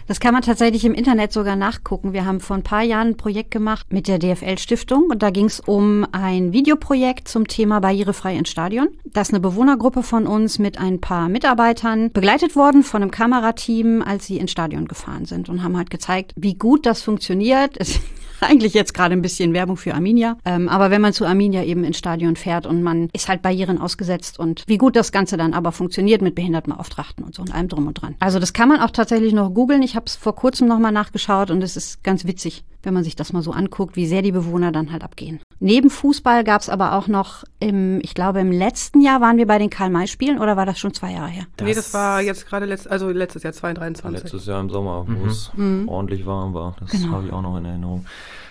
Das 0.07 0.21
kann 0.21 0.35
man 0.35 0.43
tatsächlich 0.43 0.85
im 0.85 0.95
Internet 0.95 1.33
sogar 1.33 1.57
nachgucken. 1.57 2.13
Wir 2.13 2.27
haben 2.27 2.41
vor 2.41 2.57
ein 2.57 2.63
paar 2.63 2.83
Jahren 2.83 3.09
ein 3.09 3.17
Projekt 3.17 3.51
gemacht 3.51 3.87
mit 3.93 4.07
der 4.09 4.19
DFL 4.19 4.59
Stiftung 4.59 5.09
und 5.11 5.23
da 5.23 5.31
ging 5.31 5.47
es 5.47 5.61
um 5.61 6.07
ein 6.13 6.42
ein 6.43 6.53
Videoprojekt 6.53 7.29
zum 7.29 7.47
Thema 7.47 7.81
Barrierefrei 7.81 8.37
ins 8.37 8.51
Stadion. 8.51 8.89
Das 9.05 9.29
ist 9.29 9.35
eine 9.35 9.41
Bewohnergruppe 9.41 10.03
von 10.03 10.27
uns 10.27 10.59
mit 10.59 10.79
ein 10.79 11.01
paar 11.01 11.29
Mitarbeitern 11.29 12.11
begleitet 12.13 12.57
worden 12.57 12.83
von 12.83 13.03
einem 13.03 13.11
Kamerateam, 13.11 14.03
als 14.03 14.27
sie 14.27 14.39
ins 14.39 14.51
Stadion 14.51 14.89
gefahren 14.89 15.25
sind 15.25 15.49
und 15.49 15.63
haben 15.63 15.77
halt 15.77 15.91
gezeigt, 15.91 16.33
wie 16.37 16.55
gut 16.55 16.87
das 16.87 17.03
funktioniert. 17.03 17.77
Es 17.79 18.01
eigentlich 18.41 18.75
jetzt 18.75 18.93
gerade 18.93 19.15
ein 19.15 19.23
bisschen 19.23 19.55
Werbung 19.55 19.77
für 19.77 19.95
Arminia. 19.95 20.37
Ähm, 20.45 20.69
aber 20.69 20.91
wenn 20.91 21.01
man 21.01 21.13
zu 21.13 21.25
Arminia 21.25 21.63
eben 21.65 21.85
ins 21.85 21.99
Stadion 21.99 22.37
fährt 22.37 22.67
und 22.67 22.83
man 22.83 23.09
ist 23.13 23.29
halt 23.29 23.43
Barrieren 23.43 23.79
ausgesetzt 23.79 24.39
und 24.39 24.65
wie 24.67 24.79
gut 24.79 24.97
das 24.97 25.13
Ganze 25.13 25.37
dann 25.37 25.55
aber 25.55 25.73
funktioniert 25.73 26.23
mit 26.23 26.35
Behindertenauftrachten 26.35 27.25
und 27.25 27.35
so 27.35 27.43
und 27.43 27.55
allem 27.55 27.69
drum 27.69 27.87
und 27.87 27.95
dran. 27.95 28.17
Also 28.19 28.39
das 28.39 28.53
kann 28.53 28.69
man 28.69 28.81
auch 28.81 28.91
tatsächlich 28.91 29.33
noch 29.33 29.51
googeln. 29.55 29.83
Ich 29.83 29.95
habe 29.95 30.07
es 30.07 30.17
vor 30.17 30.35
kurzem 30.35 30.69
nochmal 30.69 30.93
nachgeschaut 30.93 31.51
und 31.51 31.63
es 31.63 31.77
ist 31.77 32.03
ganz 32.03 32.25
witzig, 32.25 32.65
wenn 32.83 32.95
man 32.95 33.05
sich 33.05 33.17
das 33.17 33.33
mal 33.33 33.43
so 33.43 33.53
anguckt, 33.53 33.97
wie 33.97 34.07
sehr 34.07 34.23
die 34.23 34.33
Bewohner 34.33 34.73
dann 34.73 34.93
halt 34.93 35.05
abgehen. 35.05 35.41
Neben 35.65 35.91
Fußball 35.91 36.43
gab 36.43 36.61
es 36.61 36.69
aber 36.69 36.95
auch 36.95 37.07
noch 37.07 37.45
im, 37.61 38.01
ich 38.03 38.15
glaube 38.15 38.41
im 38.41 38.51
letzten 38.51 39.01
Jahr 39.01 39.21
waren 39.21 39.37
wir 39.37 39.47
bei 39.47 39.59
den 39.59 39.71
Karl-May-Spielen 39.71 40.41
oder 40.41 40.57
war 40.57 40.67
das 40.67 40.77
schon 40.81 40.93
zwei 40.93 41.13
Jahre 41.13 41.29
her? 41.29 41.45
Das 41.57 41.69
nee, 41.69 41.73
das 41.73 41.95
war 41.95 42.21
jetzt 42.21 42.49
gerade 42.49 42.67
letzt, 42.67 42.91
also 42.91 43.11
letztes 43.11 43.45
Jahr 43.45 43.53
2023. 43.53 44.25
Letztes 44.25 44.47
Jahr 44.47 44.61
im 44.61 44.71
Sommer, 44.71 45.07
wo 45.07 45.13
mhm. 45.13 45.29
es 45.29 45.53
mhm. 45.55 45.89
ordentlich 45.89 46.27
warm 46.27 46.53
war. 46.53 46.75
Das 46.81 46.91
genau. 46.91 47.13
habe 47.13 47.27
ich 47.29 47.33
auch 47.33 47.43
noch 47.43 47.57
in 47.57 47.65
Erinnerung. 47.65 48.07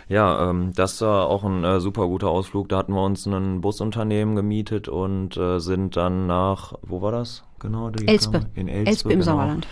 Ja, 0.08 0.50
ähm, 0.50 0.72
das 0.74 1.02
war 1.02 1.28
auch 1.28 1.44
ein 1.44 1.66
äh, 1.66 1.82
super 1.82 2.08
guter 2.08 2.30
Ausflug. 2.30 2.70
Da 2.70 2.78
hatten 2.78 2.94
wir 2.94 3.04
uns 3.04 3.26
ein 3.26 3.60
Busunternehmen 3.60 4.38
gemietet 4.38 4.88
und 4.88 5.36
äh, 5.36 5.60
sind 5.60 5.98
dann 5.98 6.28
nach, 6.28 6.76
wo 6.82 7.02
war 7.02 7.12
das? 7.12 7.44
Genau, 7.60 7.92
Elspe. 8.06 8.46
In 8.56 8.70
Elspe, 8.70 8.90
Elspe 8.90 9.12
im 9.12 9.20
genau. 9.20 9.32
Sauerland. 9.34 9.68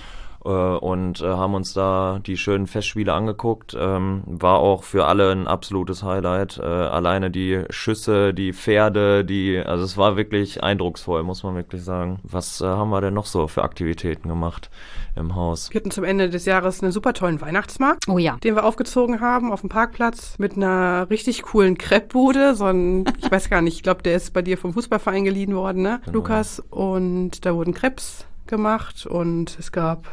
Äh, 0.49 0.77
und 0.77 1.21
äh, 1.21 1.27
haben 1.27 1.53
uns 1.53 1.73
da 1.73 2.19
die 2.25 2.37
schönen 2.37 2.65
Festspiele 2.65 3.13
angeguckt. 3.13 3.75
Ähm, 3.79 4.23
war 4.25 4.59
auch 4.59 4.83
für 4.83 5.05
alle 5.05 5.31
ein 5.31 5.47
absolutes 5.47 6.03
Highlight. 6.03 6.57
Äh, 6.57 6.63
alleine 6.63 7.29
die 7.29 7.63
Schüsse, 7.69 8.33
die 8.33 8.53
Pferde, 8.53 9.23
die, 9.23 9.59
also 9.59 9.83
es 9.83 9.97
war 9.97 10.17
wirklich 10.17 10.63
eindrucksvoll, 10.63 11.23
muss 11.23 11.43
man 11.43 11.55
wirklich 11.55 11.83
sagen. 11.83 12.19
Was 12.23 12.61
haben 12.61 12.89
wir 12.89 13.01
denn 13.01 13.13
noch 13.13 13.27
so 13.27 13.47
für 13.47 13.63
Aktivitäten 13.63 14.27
gemacht 14.27 14.71
im 15.15 15.35
Haus? 15.35 15.69
Wir 15.71 15.79
hatten 15.79 15.91
zum 15.91 16.03
Ende 16.03 16.29
des 16.29 16.45
Jahres 16.45 16.81
einen 16.81 16.91
super 16.91 17.13
tollen 17.13 17.41
Weihnachtsmarkt, 17.41 18.07
oh 18.07 18.17
ja. 18.17 18.37
den 18.37 18.55
wir 18.55 18.65
aufgezogen 18.65 19.21
haben 19.21 19.51
auf 19.51 19.61
dem 19.61 19.69
Parkplatz 19.69 20.39
mit 20.39 20.55
einer 20.55 21.09
richtig 21.09 21.43
coolen 21.43 21.77
Crepe-Bude. 21.77 22.55
So 22.55 22.65
ein, 22.65 23.05
ich 23.21 23.29
weiß 23.29 23.49
gar 23.49 23.61
nicht, 23.61 23.75
ich 23.75 23.83
glaube, 23.83 24.01
der 24.01 24.15
ist 24.15 24.33
bei 24.33 24.41
dir 24.41 24.57
vom 24.57 24.73
Fußballverein 24.73 25.25
geliehen 25.25 25.55
worden, 25.55 25.83
ne, 25.83 26.01
genau. 26.05 26.17
Lukas? 26.17 26.63
Und 26.71 27.45
da 27.45 27.53
wurden 27.53 27.73
Crepes 27.73 28.25
gemacht 28.47 29.05
und 29.05 29.57
es 29.59 29.71
gab 29.71 30.07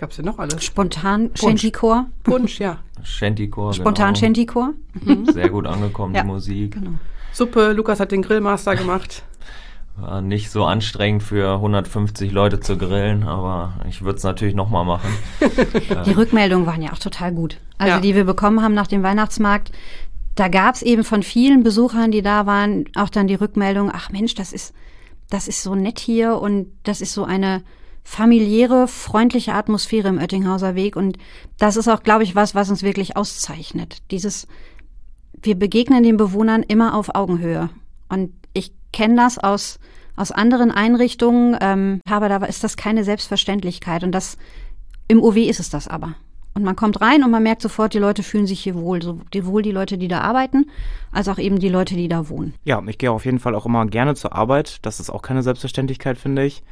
gab's 0.00 0.16
denn 0.16 0.24
noch 0.24 0.38
alles? 0.38 0.64
Spontan 0.64 1.30
Shantychor. 1.34 2.06
Punsch, 2.24 2.58
ja. 2.58 2.78
Shantychor. 3.04 3.72
Spontan 3.74 4.08
genau. 4.14 4.18
Shantychor. 4.20 4.70
Sehr 5.32 5.48
gut 5.50 5.66
angekommen, 5.66 6.14
Ja. 6.14 6.22
die 6.22 6.26
Musik. 6.28 6.72
Genau. 6.74 6.92
Suppe, 7.32 7.72
Lukas 7.72 8.00
hat 8.00 8.10
den 8.10 8.22
Grillmaster 8.22 8.74
gemacht. 8.76 9.22
War 9.96 10.22
nicht 10.22 10.50
so 10.50 10.64
anstrengend 10.64 11.22
für 11.22 11.54
150 11.54 12.32
Leute 12.32 12.60
zu 12.60 12.78
grillen, 12.78 13.24
aber 13.24 13.74
ich 13.88 14.02
würde 14.02 14.16
es 14.16 14.22
natürlich 14.24 14.54
nochmal 14.54 14.84
machen. 14.86 15.10
Die 16.06 16.12
Rückmeldungen 16.12 16.66
waren 16.66 16.80
ja 16.80 16.92
auch 16.92 16.98
total 16.98 17.32
gut. 17.32 17.58
Also 17.76 17.94
Ja. 17.94 18.00
die 18.00 18.14
wir 18.14 18.24
bekommen 18.24 18.62
haben 18.62 18.72
nach 18.74 18.86
dem 18.86 19.02
Weihnachtsmarkt. 19.02 19.72
Da 20.36 20.48
gab 20.48 20.74
es 20.76 20.82
eben 20.82 21.04
von 21.04 21.22
vielen 21.22 21.62
Besuchern, 21.62 22.10
die 22.12 22.22
da 22.22 22.46
waren, 22.46 22.86
auch 22.96 23.10
dann 23.10 23.26
die 23.26 23.34
Rückmeldung, 23.34 23.90
ach 23.92 24.10
Mensch, 24.10 24.34
das 24.34 24.52
ist, 24.54 24.72
das 25.28 25.48
ist 25.48 25.62
so 25.62 25.74
nett 25.74 25.98
hier 25.98 26.36
und 26.40 26.68
das 26.84 27.00
ist 27.02 27.12
so 27.12 27.24
eine 27.24 27.62
familiäre, 28.02 28.88
freundliche 28.88 29.54
Atmosphäre 29.54 30.08
im 30.08 30.18
Oettinghauser 30.18 30.74
Weg. 30.74 30.96
Und 30.96 31.18
das 31.58 31.76
ist 31.76 31.88
auch, 31.88 32.02
glaube 32.02 32.22
ich, 32.22 32.34
was, 32.34 32.54
was 32.54 32.70
uns 32.70 32.82
wirklich 32.82 33.16
auszeichnet. 33.16 33.98
Dieses, 34.10 34.46
wir 35.42 35.54
begegnen 35.54 36.02
den 36.02 36.16
Bewohnern 36.16 36.62
immer 36.62 36.94
auf 36.94 37.14
Augenhöhe. 37.14 37.70
Und 38.08 38.32
ich 38.52 38.72
kenne 38.92 39.16
das 39.16 39.38
aus, 39.38 39.78
aus 40.16 40.32
anderen 40.32 40.70
Einrichtungen, 40.70 41.56
ähm, 41.60 42.00
aber 42.08 42.28
da 42.28 42.36
ist 42.44 42.64
das 42.64 42.76
keine 42.76 43.04
Selbstverständlichkeit. 43.04 44.02
Und 44.02 44.12
das, 44.12 44.36
im 45.08 45.22
OW 45.22 45.36
ist 45.36 45.60
es 45.60 45.70
das 45.70 45.88
aber. 45.88 46.14
Und 46.52 46.64
man 46.64 46.74
kommt 46.74 47.00
rein 47.00 47.22
und 47.22 47.30
man 47.30 47.44
merkt 47.44 47.62
sofort, 47.62 47.94
die 47.94 47.98
Leute 47.98 48.24
fühlen 48.24 48.46
sich 48.46 48.60
hier 48.60 48.74
wohl. 48.74 49.00
Sowohl 49.02 49.62
die 49.62 49.70
Leute, 49.70 49.98
die 49.98 50.08
da 50.08 50.20
arbeiten, 50.20 50.66
als 51.12 51.28
auch 51.28 51.38
eben 51.38 51.60
die 51.60 51.68
Leute, 51.68 51.94
die 51.94 52.08
da 52.08 52.28
wohnen. 52.28 52.54
Ja, 52.64 52.82
ich 52.88 52.98
gehe 52.98 53.12
auf 53.12 53.24
jeden 53.24 53.38
Fall 53.38 53.54
auch 53.54 53.66
immer 53.66 53.86
gerne 53.86 54.16
zur 54.16 54.34
Arbeit. 54.34 54.78
Das 54.82 54.98
ist 54.98 55.10
auch 55.10 55.22
keine 55.22 55.44
Selbstverständlichkeit, 55.44 56.18
finde 56.18 56.44
ich. 56.44 56.64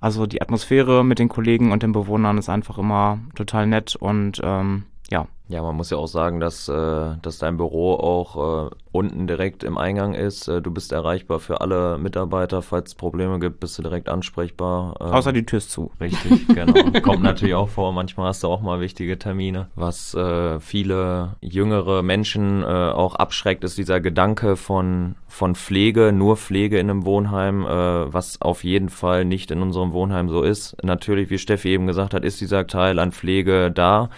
Also 0.00 0.26
die 0.26 0.42
Atmosphäre 0.42 1.04
mit 1.04 1.18
den 1.18 1.28
Kollegen 1.28 1.72
und 1.72 1.82
den 1.82 1.92
Bewohnern 1.92 2.38
ist 2.38 2.48
einfach 2.48 2.78
immer 2.78 3.18
total 3.34 3.66
nett 3.66 3.96
und 3.96 4.40
ähm, 4.44 4.84
ja. 5.10 5.26
Ja, 5.48 5.62
man 5.62 5.76
muss 5.76 5.90
ja 5.90 5.96
auch 5.96 6.08
sagen, 6.08 6.40
dass, 6.40 6.68
äh, 6.68 7.14
dass 7.22 7.38
dein 7.38 7.56
Büro 7.56 7.94
auch 7.94 8.66
äh, 8.66 8.70
unten 8.90 9.28
direkt 9.28 9.62
im 9.62 9.78
Eingang 9.78 10.14
ist. 10.14 10.48
Äh, 10.48 10.60
du 10.60 10.72
bist 10.72 10.90
erreichbar 10.90 11.38
für 11.38 11.60
alle 11.60 11.98
Mitarbeiter. 11.98 12.62
Falls 12.62 12.90
es 12.90 12.94
Probleme 12.96 13.38
gibt, 13.38 13.60
bist 13.60 13.78
du 13.78 13.82
direkt 13.82 14.08
ansprechbar. 14.08 14.96
Ähm, 15.00 15.06
Außer 15.06 15.32
die 15.32 15.46
Tür 15.46 15.58
ist 15.58 15.70
zu. 15.70 15.92
Richtig, 16.00 16.48
genau. 16.48 16.72
Kommt 17.02 17.22
natürlich 17.22 17.54
auch 17.54 17.68
vor. 17.68 17.92
Manchmal 17.92 18.28
hast 18.28 18.42
du 18.42 18.48
auch 18.48 18.60
mal 18.60 18.80
wichtige 18.80 19.20
Termine. 19.20 19.68
Was 19.76 20.14
äh, 20.14 20.58
viele 20.58 21.36
jüngere 21.40 22.02
Menschen 22.02 22.64
äh, 22.64 22.66
auch 22.66 23.14
abschreckt, 23.14 23.62
ist 23.62 23.78
dieser 23.78 24.00
Gedanke 24.00 24.56
von, 24.56 25.14
von 25.28 25.54
Pflege, 25.54 26.10
nur 26.10 26.36
Pflege 26.36 26.80
in 26.80 26.90
einem 26.90 27.04
Wohnheim, 27.04 27.64
äh, 27.64 28.12
was 28.12 28.42
auf 28.42 28.64
jeden 28.64 28.88
Fall 28.88 29.24
nicht 29.24 29.52
in 29.52 29.62
unserem 29.62 29.92
Wohnheim 29.92 30.28
so 30.28 30.42
ist. 30.42 30.76
Natürlich, 30.82 31.30
wie 31.30 31.38
Steffi 31.38 31.68
eben 31.68 31.86
gesagt 31.86 32.14
hat, 32.14 32.24
ist 32.24 32.40
dieser 32.40 32.66
Teil 32.66 32.98
an 32.98 33.12
Pflege 33.12 33.70
da. 33.70 34.10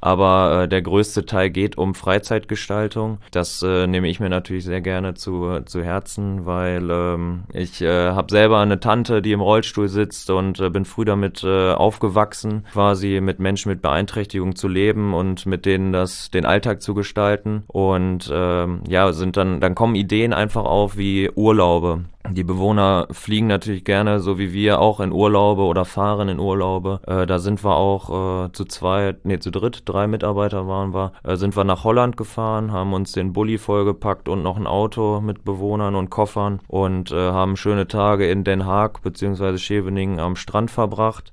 Aber 0.00 0.62
äh, 0.62 0.68
der 0.68 0.82
größte 0.82 1.26
Teil 1.26 1.50
geht 1.50 1.78
um 1.78 1.94
Freizeitgestaltung. 1.94 3.18
Das 3.30 3.62
äh, 3.62 3.86
nehme 3.86 4.08
ich 4.08 4.20
mir 4.20 4.28
natürlich 4.28 4.64
sehr 4.64 4.80
gerne 4.80 5.14
zu, 5.14 5.60
zu 5.64 5.82
Herzen, 5.82 6.46
weil 6.46 6.90
ähm, 6.90 7.44
ich 7.52 7.82
äh, 7.82 8.10
habe 8.10 8.30
selber 8.30 8.58
eine 8.60 8.80
Tante, 8.80 9.22
die 9.22 9.32
im 9.32 9.40
Rollstuhl 9.40 9.88
sitzt 9.88 10.30
und 10.30 10.60
äh, 10.60 10.70
bin 10.70 10.84
früh 10.84 11.04
damit 11.04 11.42
äh, 11.44 11.72
aufgewachsen, 11.72 12.64
quasi 12.72 13.20
mit 13.20 13.38
Menschen 13.38 13.70
mit 13.70 13.82
Beeinträchtigung 13.82 14.56
zu 14.56 14.68
leben 14.68 15.14
und 15.14 15.46
mit 15.46 15.66
denen 15.66 15.92
das 15.92 16.30
den 16.30 16.46
Alltag 16.46 16.82
zu 16.82 16.94
gestalten. 16.94 17.64
Und 17.66 18.30
ähm, 18.32 18.80
ja, 18.88 19.12
sind 19.12 19.36
dann, 19.36 19.60
dann 19.60 19.74
kommen 19.74 19.94
Ideen 19.94 20.32
einfach 20.32 20.64
auf 20.64 20.96
wie 20.96 21.30
Urlaube. 21.34 22.04
Die 22.30 22.44
Bewohner 22.44 23.06
fliegen 23.10 23.46
natürlich 23.46 23.84
gerne, 23.84 24.20
so 24.20 24.38
wie 24.38 24.52
wir, 24.52 24.80
auch 24.80 25.00
in 25.00 25.12
Urlaube 25.12 25.62
oder 25.62 25.84
fahren 25.84 26.28
in 26.28 26.38
Urlaube. 26.38 27.00
Äh, 27.06 27.26
da 27.26 27.38
sind 27.38 27.64
wir 27.64 27.76
auch 27.76 28.46
äh, 28.46 28.52
zu 28.52 28.64
zweit, 28.64 29.24
nee, 29.24 29.38
zu 29.38 29.50
dritt, 29.50 29.82
drei 29.84 30.06
Mitarbeiter 30.06 30.66
waren 30.66 30.94
wir, 30.94 31.12
äh, 31.22 31.36
sind 31.36 31.56
wir 31.56 31.64
nach 31.64 31.84
Holland 31.84 32.16
gefahren, 32.16 32.72
haben 32.72 32.92
uns 32.92 33.12
den 33.12 33.32
Bulli 33.32 33.58
vollgepackt 33.58 34.28
und 34.28 34.42
noch 34.42 34.56
ein 34.56 34.66
Auto 34.66 35.20
mit 35.20 35.44
Bewohnern 35.44 35.94
und 35.94 36.10
Koffern 36.10 36.60
und 36.68 37.12
äh, 37.12 37.16
haben 37.32 37.56
schöne 37.56 37.88
Tage 37.88 38.28
in 38.28 38.44
Den 38.44 38.66
Haag 38.66 39.02
bzw. 39.02 39.58
Scheveningen 39.58 40.20
am 40.20 40.36
Strand 40.36 40.70
verbracht. 40.70 41.32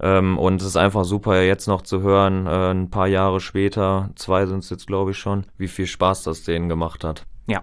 Ähm, 0.00 0.38
und 0.38 0.60
es 0.60 0.66
ist 0.66 0.76
einfach 0.76 1.04
super, 1.04 1.42
jetzt 1.42 1.66
noch 1.66 1.82
zu 1.82 2.02
hören, 2.02 2.46
äh, 2.46 2.70
ein 2.70 2.90
paar 2.90 3.08
Jahre 3.08 3.40
später, 3.40 4.10
zwei 4.14 4.46
sind 4.46 4.60
es 4.60 4.70
jetzt 4.70 4.86
glaube 4.86 5.10
ich 5.10 5.18
schon, 5.18 5.44
wie 5.56 5.68
viel 5.68 5.86
Spaß 5.86 6.22
das 6.22 6.44
denen 6.44 6.68
gemacht 6.68 7.02
hat. 7.04 7.26
Ja. 7.46 7.62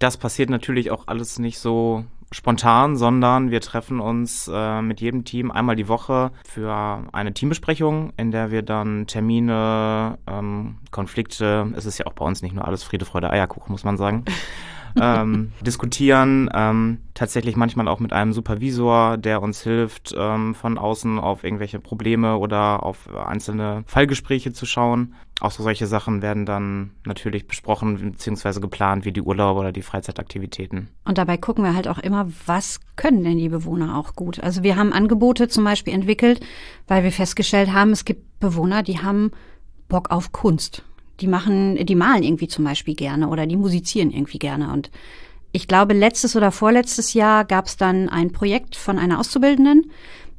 Das 0.00 0.16
passiert 0.16 0.48
natürlich 0.48 0.90
auch 0.90 1.08
alles 1.08 1.38
nicht 1.38 1.58
so 1.58 2.06
spontan, 2.32 2.96
sondern 2.96 3.50
wir 3.50 3.60
treffen 3.60 4.00
uns 4.00 4.50
äh, 4.52 4.80
mit 4.80 5.02
jedem 5.02 5.24
Team 5.24 5.50
einmal 5.50 5.76
die 5.76 5.88
Woche 5.88 6.32
für 6.48 7.04
eine 7.12 7.34
Teambesprechung, 7.34 8.14
in 8.16 8.30
der 8.30 8.50
wir 8.50 8.62
dann 8.62 9.06
Termine, 9.06 10.16
ähm, 10.26 10.78
Konflikte, 10.90 11.70
es 11.76 11.84
ist 11.84 11.98
ja 11.98 12.06
auch 12.06 12.14
bei 12.14 12.24
uns 12.24 12.40
nicht 12.40 12.54
nur 12.54 12.66
alles 12.66 12.82
Friede, 12.82 13.04
Freude, 13.04 13.28
Eierkuchen, 13.30 13.70
muss 13.70 13.84
man 13.84 13.98
sagen, 13.98 14.24
ähm, 15.00 15.52
diskutieren. 15.60 16.48
Ähm, 16.54 16.98
tatsächlich 17.14 17.56
manchmal 17.56 17.88
auch 17.88 18.00
mit 18.00 18.12
einem 18.12 18.32
Supervisor, 18.32 19.18
der 19.18 19.42
uns 19.42 19.62
hilft, 19.62 20.14
ähm, 20.16 20.54
von 20.54 20.78
außen 20.78 21.18
auf 21.18 21.44
irgendwelche 21.44 21.80
Probleme 21.80 22.38
oder 22.38 22.82
auf 22.82 23.14
einzelne 23.14 23.82
Fallgespräche 23.86 24.52
zu 24.52 24.66
schauen. 24.66 25.14
Auch 25.40 25.50
so 25.50 25.62
solche 25.62 25.86
Sachen 25.86 26.22
werden 26.22 26.44
dann 26.44 26.90
natürlich 27.04 27.46
besprochen 27.46 28.12
bzw. 28.12 28.60
geplant, 28.60 29.04
wie 29.04 29.12
die 29.12 29.22
Urlaube 29.22 29.60
oder 29.60 29.72
die 29.72 29.82
Freizeitaktivitäten. 29.82 30.88
Und 31.04 31.18
dabei 31.18 31.38
gucken 31.38 31.64
wir 31.64 31.74
halt 31.74 31.88
auch 31.88 31.98
immer, 31.98 32.30
was 32.46 32.80
können 32.96 33.24
denn 33.24 33.38
die 33.38 33.48
Bewohner 33.48 33.96
auch 33.96 34.14
gut. 34.14 34.40
Also 34.40 34.62
wir 34.62 34.76
haben 34.76 34.92
Angebote 34.92 35.48
zum 35.48 35.64
Beispiel 35.64 35.94
entwickelt, 35.94 36.40
weil 36.88 37.04
wir 37.04 37.12
festgestellt 37.12 37.72
haben, 37.72 37.92
es 37.92 38.04
gibt 38.04 38.38
Bewohner, 38.38 38.82
die 38.82 38.98
haben 38.98 39.30
Bock 39.88 40.10
auf 40.10 40.32
Kunst. 40.32 40.84
Die 41.20 41.26
machen, 41.26 41.84
die 41.84 41.94
malen 41.94 42.22
irgendwie 42.22 42.48
zum 42.48 42.64
Beispiel 42.64 42.94
gerne 42.94 43.28
oder 43.28 43.46
die 43.46 43.56
musizieren 43.56 44.10
irgendwie 44.10 44.38
gerne. 44.38 44.72
Und 44.72 44.90
ich 45.52 45.66
glaube, 45.66 45.94
letztes 45.94 46.36
oder 46.36 46.52
vorletztes 46.52 47.14
Jahr 47.14 47.44
gab 47.44 47.66
es 47.66 47.76
dann 47.76 48.08
ein 48.08 48.32
Projekt 48.32 48.76
von 48.76 48.98
einer 48.98 49.18
Auszubildenden, 49.18 49.90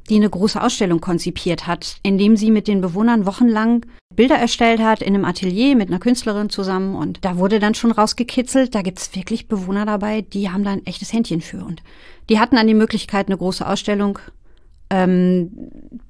die 0.08 0.16
eine 0.16 0.30
große 0.30 0.60
Ausstellung 0.60 1.00
konzipiert 1.00 1.66
hat, 1.66 1.96
indem 2.02 2.36
sie 2.36 2.50
mit 2.50 2.66
den 2.66 2.80
Bewohnern 2.80 3.26
wochenlang 3.26 3.86
Bilder 4.14 4.36
erstellt 4.36 4.80
hat 4.80 5.00
in 5.00 5.14
einem 5.14 5.24
Atelier 5.24 5.76
mit 5.76 5.88
einer 5.88 5.98
Künstlerin 5.98 6.50
zusammen. 6.50 6.94
Und 6.94 7.24
da 7.24 7.38
wurde 7.38 7.60
dann 7.60 7.74
schon 7.74 7.92
rausgekitzelt, 7.92 8.74
da 8.74 8.82
gibt's 8.82 9.14
wirklich 9.14 9.48
Bewohner 9.48 9.86
dabei, 9.86 10.22
die 10.22 10.50
haben 10.50 10.64
da 10.64 10.70
ein 10.70 10.86
echtes 10.86 11.12
Händchen 11.12 11.40
für. 11.40 11.64
Und 11.64 11.82
die 12.28 12.38
hatten 12.38 12.56
dann 12.56 12.66
die 12.66 12.74
Möglichkeit, 12.74 13.28
eine 13.28 13.36
große 13.36 13.66
Ausstellung 13.66 14.18
ähm, 14.92 15.50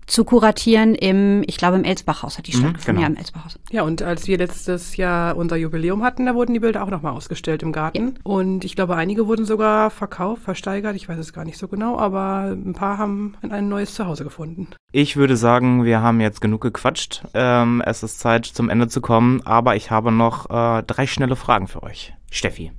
zu 0.06 0.24
kuratieren 0.24 0.94
im, 0.96 1.42
ich 1.46 1.56
glaube, 1.56 1.76
im 1.76 1.84
Elsbachhaus 1.84 2.36
hat 2.36 2.46
die 2.48 2.56
Mhm, 2.56 2.60
stattgefunden. 2.60 2.86
genau. 2.96 3.00
Ja, 3.02 3.06
im 3.06 3.16
Elsbachhaus. 3.16 3.58
Ja, 3.70 3.82
und 3.82 4.02
als 4.02 4.26
wir 4.26 4.36
letztes 4.36 4.96
Jahr 4.96 5.36
unser 5.36 5.56
Jubiläum 5.56 6.02
hatten, 6.02 6.26
da 6.26 6.34
wurden 6.34 6.52
die 6.52 6.60
Bilder 6.60 6.82
auch 6.82 6.90
nochmal 6.90 7.12
ausgestellt 7.12 7.62
im 7.62 7.72
Garten. 7.72 8.14
Und 8.24 8.64
ich 8.64 8.74
glaube, 8.74 8.96
einige 8.96 9.26
wurden 9.28 9.44
sogar 9.44 9.90
verkauft, 9.90 10.42
versteigert. 10.42 10.96
Ich 10.96 11.08
weiß 11.08 11.18
es 11.18 11.32
gar 11.32 11.44
nicht 11.44 11.56
so 11.56 11.68
genau, 11.68 11.96
aber 11.98 12.50
ein 12.52 12.74
paar 12.74 12.98
haben 12.98 13.36
ein 13.48 13.68
neues 13.68 13.94
Zuhause 13.94 14.24
gefunden. 14.24 14.68
Ich 14.90 15.16
würde 15.16 15.36
sagen, 15.36 15.84
wir 15.84 16.02
haben 16.02 16.20
jetzt 16.20 16.40
genug 16.40 16.60
gequatscht. 16.62 17.22
Ähm, 17.32 17.82
es 17.86 18.02
ist 18.02 18.18
Zeit 18.18 18.44
zum 18.44 18.68
Ende 18.68 18.88
zu 18.88 19.00
kommen, 19.00 19.40
aber 19.46 19.76
ich 19.76 19.90
habe 19.90 20.10
noch 20.12 20.50
äh, 20.50 20.82
drei 20.82 21.06
schnelle 21.06 21.36
Fragen 21.36 21.68
für 21.68 21.82
euch. 21.84 22.12
Steffi. 22.30 22.72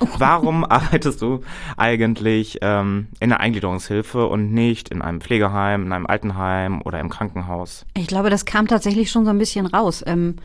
Warum 0.18 0.64
arbeitest 0.64 1.20
du 1.20 1.42
eigentlich 1.76 2.58
ähm, 2.62 3.08
in 3.20 3.28
der 3.28 3.40
Eingliederungshilfe 3.40 4.26
und 4.26 4.52
nicht 4.52 4.88
in 4.88 5.02
einem 5.02 5.20
Pflegeheim, 5.20 5.84
in 5.84 5.92
einem 5.92 6.06
Altenheim 6.06 6.80
oder 6.82 7.00
im 7.00 7.10
Krankenhaus? 7.10 7.84
Ich 7.96 8.06
glaube, 8.06 8.30
das 8.30 8.44
kam 8.44 8.66
tatsächlich 8.66 9.10
schon 9.10 9.24
so 9.24 9.30
ein 9.30 9.38
bisschen 9.38 9.66
raus. 9.66 10.02
Ähm, 10.06 10.36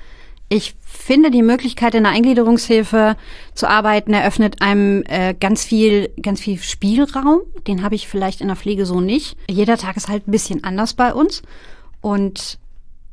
ich 0.48 0.76
finde, 0.82 1.32
die 1.32 1.42
Möglichkeit 1.42 1.96
in 1.96 2.04
der 2.04 2.12
Eingliederungshilfe 2.12 3.16
zu 3.54 3.68
arbeiten 3.68 4.14
eröffnet 4.14 4.62
einem 4.62 5.04
äh, 5.08 5.34
ganz 5.34 5.64
viel, 5.64 6.12
ganz 6.22 6.40
viel 6.40 6.60
Spielraum. 6.60 7.42
Den 7.66 7.82
habe 7.82 7.96
ich 7.96 8.08
vielleicht 8.08 8.42
in 8.42 8.48
der 8.48 8.56
Pflege 8.56 8.86
so 8.86 9.02
nicht. 9.02 9.38
Jeder 9.50 9.78
Tag 9.78 9.98
ist 9.98 10.08
halt 10.08 10.28
ein 10.28 10.32
bisschen 10.32 10.64
anders 10.64 10.94
bei 10.94 11.14
uns 11.14 11.42
und 12.02 12.60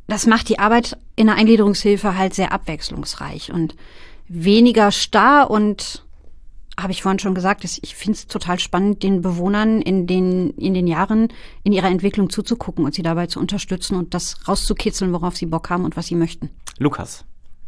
das 0.08 0.26
macht 0.26 0.48
die 0.50 0.58
Arbeit 0.58 0.98
in 1.16 1.28
der 1.28 1.36
Eingliederungshilfe 1.36 2.18
halt 2.18 2.34
sehr 2.34 2.52
abwechslungsreich 2.52 3.50
und 3.52 3.76
weniger 4.28 4.90
starr 4.90 5.50
und 5.50 6.04
habe 6.78 6.92
ich 6.92 7.02
vorhin 7.02 7.18
schon 7.18 7.34
gesagt, 7.34 7.64
dass 7.64 7.78
ich 7.82 7.94
finde 7.94 8.16
es 8.16 8.26
total 8.26 8.58
spannend, 8.58 9.02
den 9.02 9.22
Bewohnern 9.22 9.82
in 9.82 10.06
den, 10.06 10.50
in 10.50 10.74
den 10.74 10.86
Jahren 10.86 11.28
in 11.62 11.72
ihrer 11.72 11.88
Entwicklung 11.88 12.30
zuzugucken 12.30 12.84
und 12.84 12.94
sie 12.94 13.02
dabei 13.02 13.26
zu 13.26 13.40
unterstützen 13.40 13.96
und 13.96 14.14
das 14.14 14.36
rauszukitzeln, 14.48 15.12
worauf 15.12 15.36
sie 15.36 15.46
Bock 15.46 15.70
haben 15.70 15.84
und 15.84 15.96
was 15.96 16.06
sie 16.06 16.14
möchten. 16.14 16.50
Lukas, 16.78 17.24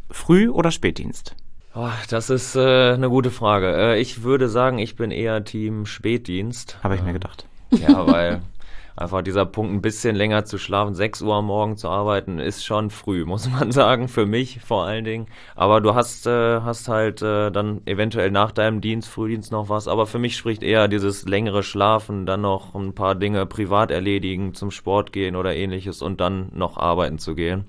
Früh- 0.09 0.49
oder 0.49 0.71
Spätdienst? 0.71 1.35
Oh, 1.73 1.89
das 2.09 2.29
ist 2.29 2.55
äh, 2.55 2.93
eine 2.93 3.09
gute 3.09 3.31
Frage. 3.31 3.75
Äh, 3.75 3.99
ich 3.99 4.23
würde 4.23 4.47
sagen, 4.47 4.79
ich 4.79 4.95
bin 4.95 5.11
eher 5.11 5.43
Team 5.43 5.85
Spätdienst. 5.85 6.77
Habe 6.83 6.95
ich 6.95 7.01
äh, 7.01 7.03
mir 7.03 7.13
gedacht. 7.13 7.45
Ja, 7.71 8.07
weil 8.07 8.41
einfach 8.95 9.21
dieser 9.21 9.45
Punkt, 9.45 9.73
ein 9.73 9.81
bisschen 9.81 10.15
länger 10.15 10.45
zu 10.45 10.57
schlafen, 10.57 10.95
6 10.95 11.21
Uhr 11.21 11.35
am 11.35 11.45
Morgen 11.45 11.77
zu 11.77 11.89
arbeiten, 11.89 12.39
ist 12.39 12.65
schon 12.65 12.89
früh, 12.89 13.25
muss 13.25 13.49
man 13.49 13.71
sagen, 13.71 14.07
für 14.07 14.25
mich 14.25 14.61
vor 14.61 14.85
allen 14.85 15.05
Dingen. 15.05 15.27
Aber 15.55 15.81
du 15.81 15.95
hast, 15.95 16.27
äh, 16.27 16.61
hast 16.61 16.87
halt 16.87 17.21
äh, 17.21 17.51
dann 17.51 17.81
eventuell 17.85 18.31
nach 18.31 18.51
deinem 18.51 18.81
Dienst, 18.81 19.09
Frühdienst 19.09 19.51
noch 19.51 19.69
was. 19.69 19.87
Aber 19.87 20.07
für 20.07 20.19
mich 20.19 20.37
spricht 20.37 20.63
eher 20.63 20.87
dieses 20.87 21.25
längere 21.25 21.63
Schlafen, 21.63 22.25
dann 22.25 22.41
noch 22.41 22.75
ein 22.75 22.93
paar 22.93 23.15
Dinge 23.15 23.45
privat 23.45 23.91
erledigen, 23.91 24.53
zum 24.53 24.71
Sport 24.71 25.11
gehen 25.11 25.35
oder 25.35 25.55
ähnliches 25.55 26.01
und 26.01 26.21
dann 26.21 26.51
noch 26.53 26.77
arbeiten 26.77 27.19
zu 27.19 27.35
gehen. 27.35 27.65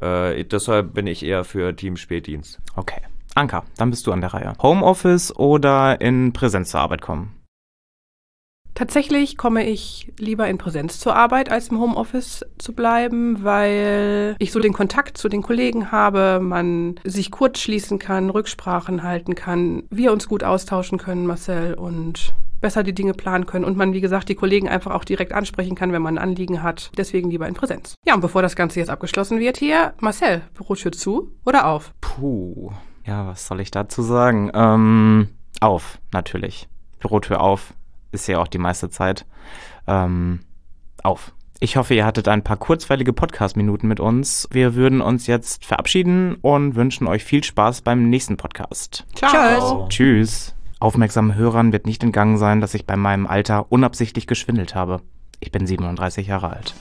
Äh, 0.00 0.44
deshalb 0.44 0.94
bin 0.94 1.06
ich 1.06 1.24
eher 1.24 1.44
für 1.44 1.74
Team 1.74 1.96
Spätdienst. 1.96 2.60
Okay. 2.76 3.00
Anka, 3.34 3.64
dann 3.76 3.90
bist 3.90 4.06
du 4.06 4.12
an 4.12 4.20
der 4.20 4.32
Reihe. 4.32 4.52
Homeoffice 4.62 5.34
oder 5.36 6.00
in 6.00 6.32
Präsenz 6.32 6.70
zur 6.70 6.80
Arbeit 6.80 7.02
kommen? 7.02 7.43
Tatsächlich 8.74 9.36
komme 9.36 9.64
ich 9.64 10.12
lieber 10.18 10.48
in 10.48 10.58
Präsenz 10.58 10.98
zur 10.98 11.14
Arbeit, 11.14 11.50
als 11.50 11.68
im 11.68 11.78
Homeoffice 11.78 12.44
zu 12.58 12.72
bleiben, 12.72 13.44
weil 13.44 14.34
ich 14.40 14.50
so 14.50 14.58
den 14.58 14.72
Kontakt 14.72 15.16
zu 15.16 15.28
den 15.28 15.42
Kollegen 15.42 15.92
habe, 15.92 16.40
man 16.42 16.96
sich 17.04 17.30
kurz 17.30 17.60
schließen 17.60 18.00
kann, 18.00 18.30
Rücksprachen 18.30 19.04
halten 19.04 19.36
kann, 19.36 19.84
wir 19.90 20.12
uns 20.12 20.28
gut 20.28 20.42
austauschen 20.42 20.98
können, 20.98 21.26
Marcel, 21.26 21.74
und 21.74 22.34
besser 22.60 22.82
die 22.82 22.94
Dinge 22.94 23.12
planen 23.12 23.46
können 23.46 23.64
und 23.64 23.76
man, 23.76 23.92
wie 23.92 24.00
gesagt, 24.00 24.28
die 24.28 24.34
Kollegen 24.34 24.68
einfach 24.68 24.92
auch 24.92 25.04
direkt 25.04 25.32
ansprechen 25.32 25.76
kann, 25.76 25.92
wenn 25.92 26.02
man 26.02 26.18
ein 26.18 26.30
Anliegen 26.30 26.62
hat. 26.62 26.90
Deswegen 26.96 27.30
lieber 27.30 27.46
in 27.46 27.54
Präsenz. 27.54 27.94
Ja, 28.06 28.14
und 28.14 28.22
bevor 28.22 28.42
das 28.42 28.56
Ganze 28.56 28.80
jetzt 28.80 28.88
abgeschlossen 28.88 29.38
wird 29.38 29.58
hier, 29.58 29.92
Marcel, 30.00 30.42
Bürotür 30.54 30.90
zu 30.90 31.30
oder 31.44 31.66
auf? 31.66 31.92
Puh. 32.00 32.72
Ja, 33.06 33.26
was 33.26 33.46
soll 33.46 33.60
ich 33.60 33.70
dazu 33.70 34.02
sagen? 34.02 34.50
Ähm, 34.54 35.28
auf, 35.60 35.98
natürlich. 36.12 36.66
Bürotür 37.00 37.42
auf, 37.42 37.74
ist 38.14 38.26
ja 38.26 38.38
auch 38.38 38.48
die 38.48 38.58
meiste 38.58 38.90
Zeit. 38.90 39.26
Ähm, 39.86 40.40
auf. 41.02 41.32
Ich 41.60 41.76
hoffe, 41.76 41.94
ihr 41.94 42.04
hattet 42.04 42.28
ein 42.28 42.42
paar 42.42 42.56
kurzweilige 42.56 43.12
Podcast-Minuten 43.12 43.86
mit 43.86 44.00
uns. 44.00 44.48
Wir 44.50 44.74
würden 44.74 45.00
uns 45.00 45.26
jetzt 45.26 45.64
verabschieden 45.64 46.36
und 46.42 46.74
wünschen 46.74 47.06
euch 47.06 47.24
viel 47.24 47.44
Spaß 47.44 47.82
beim 47.82 48.10
nächsten 48.10 48.36
Podcast. 48.36 49.06
Ciao. 49.14 49.86
Tschüss. 49.88 50.54
Aufmerksamen 50.80 51.34
Hörern 51.34 51.72
wird 51.72 51.86
nicht 51.86 52.02
entgangen 52.02 52.36
sein, 52.36 52.60
dass 52.60 52.74
ich 52.74 52.86
bei 52.86 52.96
meinem 52.96 53.26
Alter 53.26 53.70
unabsichtlich 53.70 54.26
geschwindelt 54.26 54.74
habe. 54.74 55.00
Ich 55.40 55.52
bin 55.52 55.66
37 55.66 56.26
Jahre 56.26 56.50
alt. 56.50 56.74